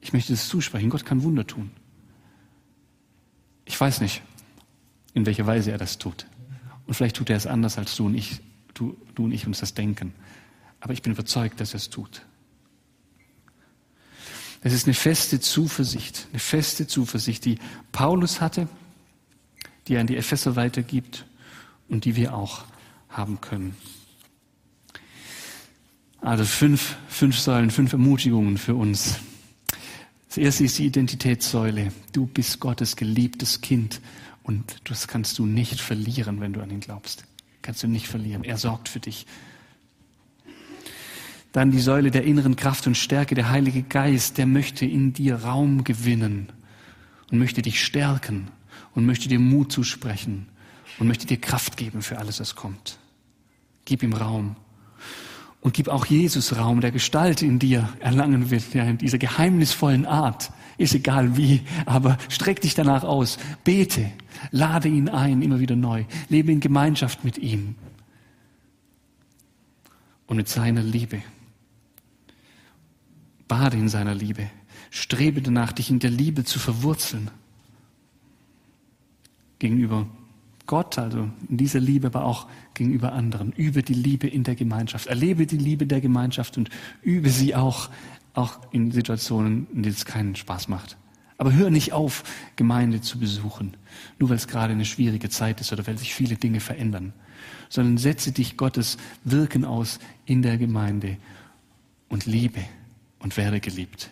Ich 0.03 0.13
möchte 0.13 0.35
das 0.35 0.47
zusprechen. 0.49 0.91
Gott 0.91 1.07
kann 1.07 1.23
Wunder 1.23 1.47
tun. 1.47 1.71
Ich 3.65 3.81
weiß 3.81 4.03
nicht, 4.03 4.21
in 5.15 5.25
welcher 5.25 5.47
Weise 5.47 5.73
er 5.73 5.79
das 5.79 5.97
tut. 5.97 6.27
Und 6.87 6.95
vielleicht 6.95 7.17
tut 7.17 7.31
er 7.31 7.37
es 7.37 7.47
anders, 7.47 7.79
als 7.79 7.97
du 7.97 8.07
und 8.07 8.15
ich, 8.15 8.41
du, 8.75 8.97
du 9.15 9.25
und 9.25 9.33
ich 9.33 9.47
uns 9.47 9.61
das 9.61 9.75
denken. 9.75 10.15
Aber 10.81 10.93
ich 10.93 11.03
bin 11.03 11.13
überzeugt, 11.13 11.61
dass 11.61 11.73
er 11.73 11.79
es 11.79 11.91
tut. 11.91 12.23
Es 14.63 14.73
ist 14.73 14.87
eine 14.87 14.95
feste 14.95 15.41
Zuversicht, 15.41 16.27
eine 16.31 16.39
feste 16.39 16.87
Zuversicht, 16.87 17.45
die 17.45 17.59
Paulus 17.93 18.41
hatte, 18.41 18.69
die 19.87 19.95
er 19.95 20.01
an 20.01 20.07
die 20.07 20.17
Epheser 20.17 20.57
weitergibt 20.57 21.27
und 21.89 22.05
die 22.05 22.17
wir 22.17 22.35
auch 22.35 22.65
haben 23.09 23.41
können. 23.41 23.77
Also 26.21 26.45
fünf, 26.45 26.97
fünf 27.09 27.39
Säulen, 27.39 27.71
fünf 27.71 27.93
Ermutigungen 27.93 28.59
für 28.59 28.75
uns. 28.75 29.21
Das 30.29 30.39
erste 30.39 30.65
ist 30.65 30.79
die 30.79 30.87
Identitätssäule. 30.87 31.93
Du 32.13 32.27
bist 32.27 32.59
Gottes 32.59 32.97
geliebtes 32.97 33.61
Kind 33.61 34.01
und 34.47 34.77
das 34.85 35.09
kannst 35.09 35.41
du 35.41 35.45
nicht 35.45 35.81
verlieren, 35.81 36.41
wenn 36.41 36.53
du 36.53 36.61
an 36.61 36.71
ihn 36.71 36.79
glaubst. 36.79 37.25
Kannst 37.63 37.83
du 37.83 37.89
nicht 37.89 38.07
verlieren. 38.07 38.45
Er 38.45 38.59
sorgt 38.59 38.89
für 38.89 39.01
dich. 39.01 39.27
Dann 41.51 41.73
die 41.73 41.81
Säule 41.81 42.13
der 42.13 42.23
inneren 42.23 42.55
Kraft 42.55 42.87
und 42.87 42.97
Stärke, 42.97 43.35
der 43.35 43.51
Heilige 43.51 43.83
Geist, 43.83 44.39
der 44.39 44.47
möchte 44.47 44.87
in 44.87 45.13
dir 45.13 45.43
Raum 45.43 45.83
gewinnen 45.83 46.53
und 47.33 47.41
möchte 47.41 47.61
dich 47.61 47.83
stärken 47.83 48.49
und 48.95 49.05
möchte 49.05 49.29
dir 49.29 49.41
Mut 49.41 49.73
zusprechen 49.73 50.47
und 51.01 51.09
möchte 51.09 51.27
dir 51.27 51.39
Kraft 51.39 51.77
geben 51.77 52.01
für 52.01 52.19
alles, 52.19 52.39
was 52.39 52.55
kommt. 52.55 52.99
Gib 53.85 54.05
ihm 54.05 54.13
Raum. 54.13 54.55
Und 55.61 55.75
gib 55.75 55.89
auch 55.89 56.07
Jesus 56.07 56.57
Raum, 56.57 56.81
der 56.81 56.93
Gestalt 56.93 57.43
in 57.43 57.59
dir 57.59 57.89
erlangen 57.99 58.53
wird, 58.53 58.75
ja, 58.75 58.85
in 58.85 58.99
dieser 58.99 59.19
geheimnisvollen 59.19 60.07
Art. 60.07 60.53
Ist 60.79 60.95
egal 60.95 61.37
wie, 61.37 61.63
aber 61.87 62.19
streck 62.29 62.61
dich 62.61 62.75
danach 62.75 63.03
aus. 63.03 63.39
Bete, 63.65 64.11
lade 64.51 64.89
ihn 64.89 65.09
ein, 65.09 65.41
immer 65.43 65.59
wieder 65.59 65.77
neu. 65.77 66.05
Lebe 66.29 66.53
in 66.53 66.61
Gemeinschaft 66.61 67.25
mit 67.25 67.39
ihm 67.39 67.77
und 70.27 70.37
mit 70.37 70.49
seiner 70.49 70.83
Liebe. 70.83 71.23
Bade 73.49 73.77
in 73.77 73.89
seiner 73.89 74.15
Liebe. 74.15 74.51
Strebe 74.91 75.41
danach, 75.41 75.73
dich 75.73 75.91
in 75.91 75.99
der 75.99 76.11
Liebe 76.11 76.45
zu 76.45 76.59
verwurzeln. 76.59 77.31
Gegenüber 79.59 80.07
Gott, 80.67 80.99
also 80.99 81.31
in 81.49 81.57
dieser 81.57 81.81
Liebe, 81.81 82.09
aber 82.09 82.25
auch 82.25 82.49
gegenüber 82.75 83.13
anderen. 83.13 83.53
Übe 83.53 83.83
die 83.83 83.95
Liebe 83.95 84.27
in 84.27 84.43
der 84.43 84.57
Gemeinschaft. 84.57 85.07
Erlebe 85.07 85.47
die 85.47 85.57
Liebe 85.57 85.87
der 85.87 86.01
Gemeinschaft 86.01 86.59
und 86.59 86.71
übe 87.03 87.31
sie 87.31 87.55
auch, 87.55 87.89
auch 88.37 88.61
in 88.71 88.93
Situationen, 88.93 89.67
in 89.73 89.83
denen 89.83 89.95
es 89.95 90.05
keinen 90.05 90.37
Spaß 90.37 90.69
macht. 90.69 90.97
Aber 91.39 91.53
hör 91.53 91.71
nicht 91.71 91.93
auf, 91.93 92.25
Gemeinde 92.57 93.01
zu 93.01 93.19
besuchen, 93.19 93.77
nur 94.19 94.31
weil 94.31 94.37
es 94.37 94.49
gerade 94.49 94.73
eine 94.73 94.85
schwierige 94.85 95.29
Zeit 95.29 95.61
ist 95.61 95.73
oder 95.73 95.87
weil 95.87 95.99
sich 95.99 96.15
viele 96.15 96.37
Dinge 96.37 96.61
verändern, 96.61 97.13
sondern 97.69 97.99
setze 97.99 98.33
dich 98.33 98.57
Gottes 98.57 98.97
Wirken 99.25 99.65
aus 99.65 99.99
in 100.25 100.43
der 100.43 100.57
Gemeinde 100.57 101.19
und 102.09 102.27
liebe 102.27 102.61
und 103.19 103.37
werde 103.37 103.61
geliebt. 103.61 104.11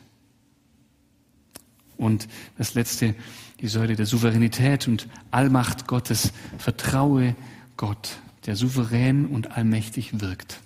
Und 1.97 2.29
das 2.59 2.75
letzte, 2.75 3.15
die 3.61 3.69
Säule 3.69 3.97
der 3.97 4.07
Souveränität 4.07 4.89
und 4.89 5.09
Allmacht 5.31 5.87
Gottes. 5.87 6.33
Vertraue 6.59 7.37
Gott, 7.77 8.19
der 8.47 8.57
souverän 8.57 9.27
und 9.27 9.53
allmächtig 9.53 10.21
wirkt. 10.21 10.61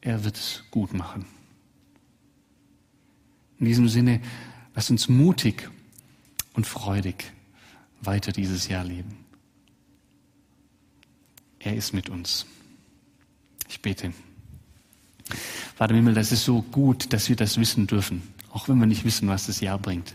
Er 0.00 0.24
wird 0.24 0.36
es 0.36 0.64
gut 0.70 0.92
machen. 0.92 1.24
In 3.58 3.66
diesem 3.66 3.88
Sinne, 3.88 4.20
lass 4.74 4.90
uns 4.90 5.08
mutig 5.08 5.68
und 6.52 6.66
freudig 6.66 7.32
weiter 8.00 8.32
dieses 8.32 8.68
Jahr 8.68 8.84
leben. 8.84 9.16
Er 11.58 11.74
ist 11.74 11.92
mit 11.92 12.08
uns. 12.08 12.46
Ich 13.68 13.82
bete. 13.82 14.12
Vater 15.74 15.90
im 15.90 15.96
Himmel, 15.96 16.14
das 16.14 16.32
ist 16.32 16.44
so 16.44 16.62
gut, 16.62 17.12
dass 17.12 17.28
wir 17.28 17.36
das 17.36 17.58
wissen 17.58 17.86
dürfen, 17.86 18.22
auch 18.50 18.68
wenn 18.68 18.78
wir 18.78 18.86
nicht 18.86 19.04
wissen, 19.04 19.28
was 19.28 19.46
das 19.46 19.60
Jahr 19.60 19.78
bringt. 19.78 20.14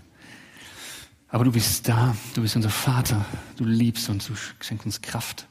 Aber 1.27 1.43
du 1.45 1.51
bist 1.51 1.88
da, 1.88 2.15
du 2.36 2.41
bist 2.41 2.56
unser 2.56 2.69
Vater, 2.69 3.25
du 3.58 3.65
liebst 3.65 4.10
uns, 4.10 4.27
du 4.27 4.34
schenkst 4.36 4.86
uns 4.86 5.01
Kraft. 5.01 5.47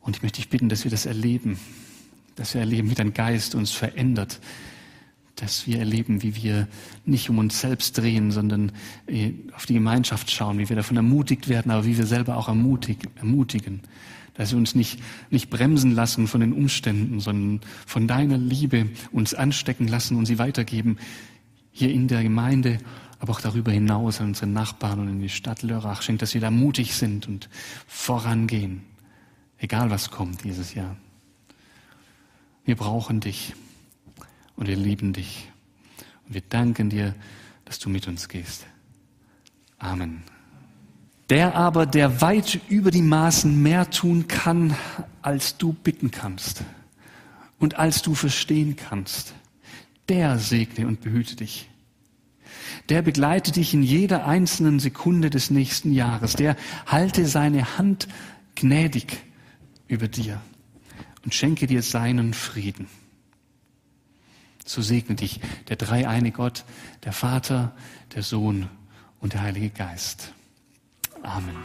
Und 0.00 0.16
ich 0.16 0.22
möchte 0.22 0.36
dich 0.36 0.50
bitten, 0.50 0.68
dass 0.68 0.84
wir 0.84 0.90
das 0.90 1.06
erleben, 1.06 1.58
dass 2.36 2.54
wir 2.54 2.60
erleben, 2.60 2.90
wie 2.90 2.94
dein 2.94 3.14
Geist 3.14 3.54
uns 3.54 3.70
verändert, 3.70 4.40
dass 5.36 5.66
wir 5.66 5.78
erleben, 5.78 6.22
wie 6.22 6.36
wir 6.36 6.68
nicht 7.04 7.28
um 7.28 7.38
uns 7.38 7.60
selbst 7.60 7.98
drehen, 7.98 8.30
sondern 8.30 8.72
äh, 9.06 9.32
auf 9.54 9.66
die 9.66 9.74
Gemeinschaft 9.74 10.30
schauen, 10.30 10.58
wie 10.58 10.68
wir 10.68 10.76
davon 10.76 10.96
ermutigt 10.96 11.48
werden, 11.48 11.72
aber 11.72 11.84
wie 11.84 11.98
wir 11.98 12.06
selber 12.06 12.36
auch 12.36 12.48
ermutigen 12.48 13.80
dass 14.34 14.50
wir 14.50 14.58
uns 14.58 14.74
nicht, 14.74 15.00
nicht 15.30 15.48
bremsen 15.48 15.92
lassen 15.92 16.26
von 16.26 16.40
den 16.40 16.52
Umständen, 16.52 17.20
sondern 17.20 17.60
von 17.86 18.06
deiner 18.06 18.36
Liebe 18.36 18.88
uns 19.12 19.32
anstecken 19.32 19.88
lassen 19.88 20.16
und 20.16 20.26
sie 20.26 20.38
weitergeben, 20.38 20.98
hier 21.70 21.90
in 21.90 22.08
der 22.08 22.22
Gemeinde, 22.22 22.78
aber 23.20 23.32
auch 23.32 23.40
darüber 23.40 23.72
hinaus 23.72 24.20
an 24.20 24.28
unsere 24.28 24.48
Nachbarn 24.48 25.00
und 25.00 25.08
in 25.08 25.20
die 25.20 25.28
Stadt 25.28 25.62
Lörrach. 25.62 26.02
Schenkt, 26.02 26.22
dass 26.22 26.34
wir 26.34 26.40
da 26.40 26.50
mutig 26.50 26.94
sind 26.94 27.26
und 27.26 27.48
vorangehen, 27.86 28.82
egal 29.58 29.90
was 29.90 30.10
kommt 30.10 30.44
dieses 30.44 30.74
Jahr. 30.74 30.96
Wir 32.64 32.76
brauchen 32.76 33.20
dich 33.20 33.54
und 34.56 34.68
wir 34.68 34.76
lieben 34.76 35.12
dich 35.12 35.50
und 36.26 36.34
wir 36.34 36.42
danken 36.42 36.90
dir, 36.90 37.14
dass 37.64 37.78
du 37.78 37.88
mit 37.88 38.08
uns 38.08 38.28
gehst. 38.28 38.66
Amen. 39.78 40.22
Der 41.30 41.54
aber, 41.54 41.86
der 41.86 42.20
weit 42.20 42.60
über 42.68 42.90
die 42.90 43.02
Maßen 43.02 43.62
mehr 43.62 43.90
tun 43.90 44.28
kann, 44.28 44.76
als 45.22 45.56
du 45.56 45.72
bitten 45.72 46.10
kannst 46.10 46.62
und 47.58 47.78
als 47.78 48.02
du 48.02 48.14
verstehen 48.14 48.76
kannst, 48.76 49.34
der 50.08 50.38
segne 50.38 50.86
und 50.86 51.00
behüte 51.00 51.36
dich. 51.36 51.70
Der 52.90 53.00
begleite 53.00 53.52
dich 53.52 53.72
in 53.72 53.82
jeder 53.82 54.26
einzelnen 54.26 54.78
Sekunde 54.78 55.30
des 55.30 55.50
nächsten 55.50 55.92
Jahres. 55.92 56.34
Der 56.34 56.56
halte 56.86 57.26
seine 57.26 57.78
Hand 57.78 58.06
gnädig 58.54 59.22
über 59.88 60.08
dir 60.08 60.40
und 61.24 61.34
schenke 61.34 61.66
dir 61.66 61.82
seinen 61.82 62.34
Frieden. 62.34 62.86
So 64.64 64.82
segne 64.82 65.14
dich 65.14 65.40
der 65.68 65.76
dreieine 65.76 66.32
Gott, 66.32 66.64
der 67.04 67.12
Vater, 67.12 67.72
der 68.14 68.22
Sohn 68.22 68.68
und 69.20 69.34
der 69.34 69.42
Heilige 69.42 69.70
Geist. 69.70 70.32
Amen. 71.22 71.56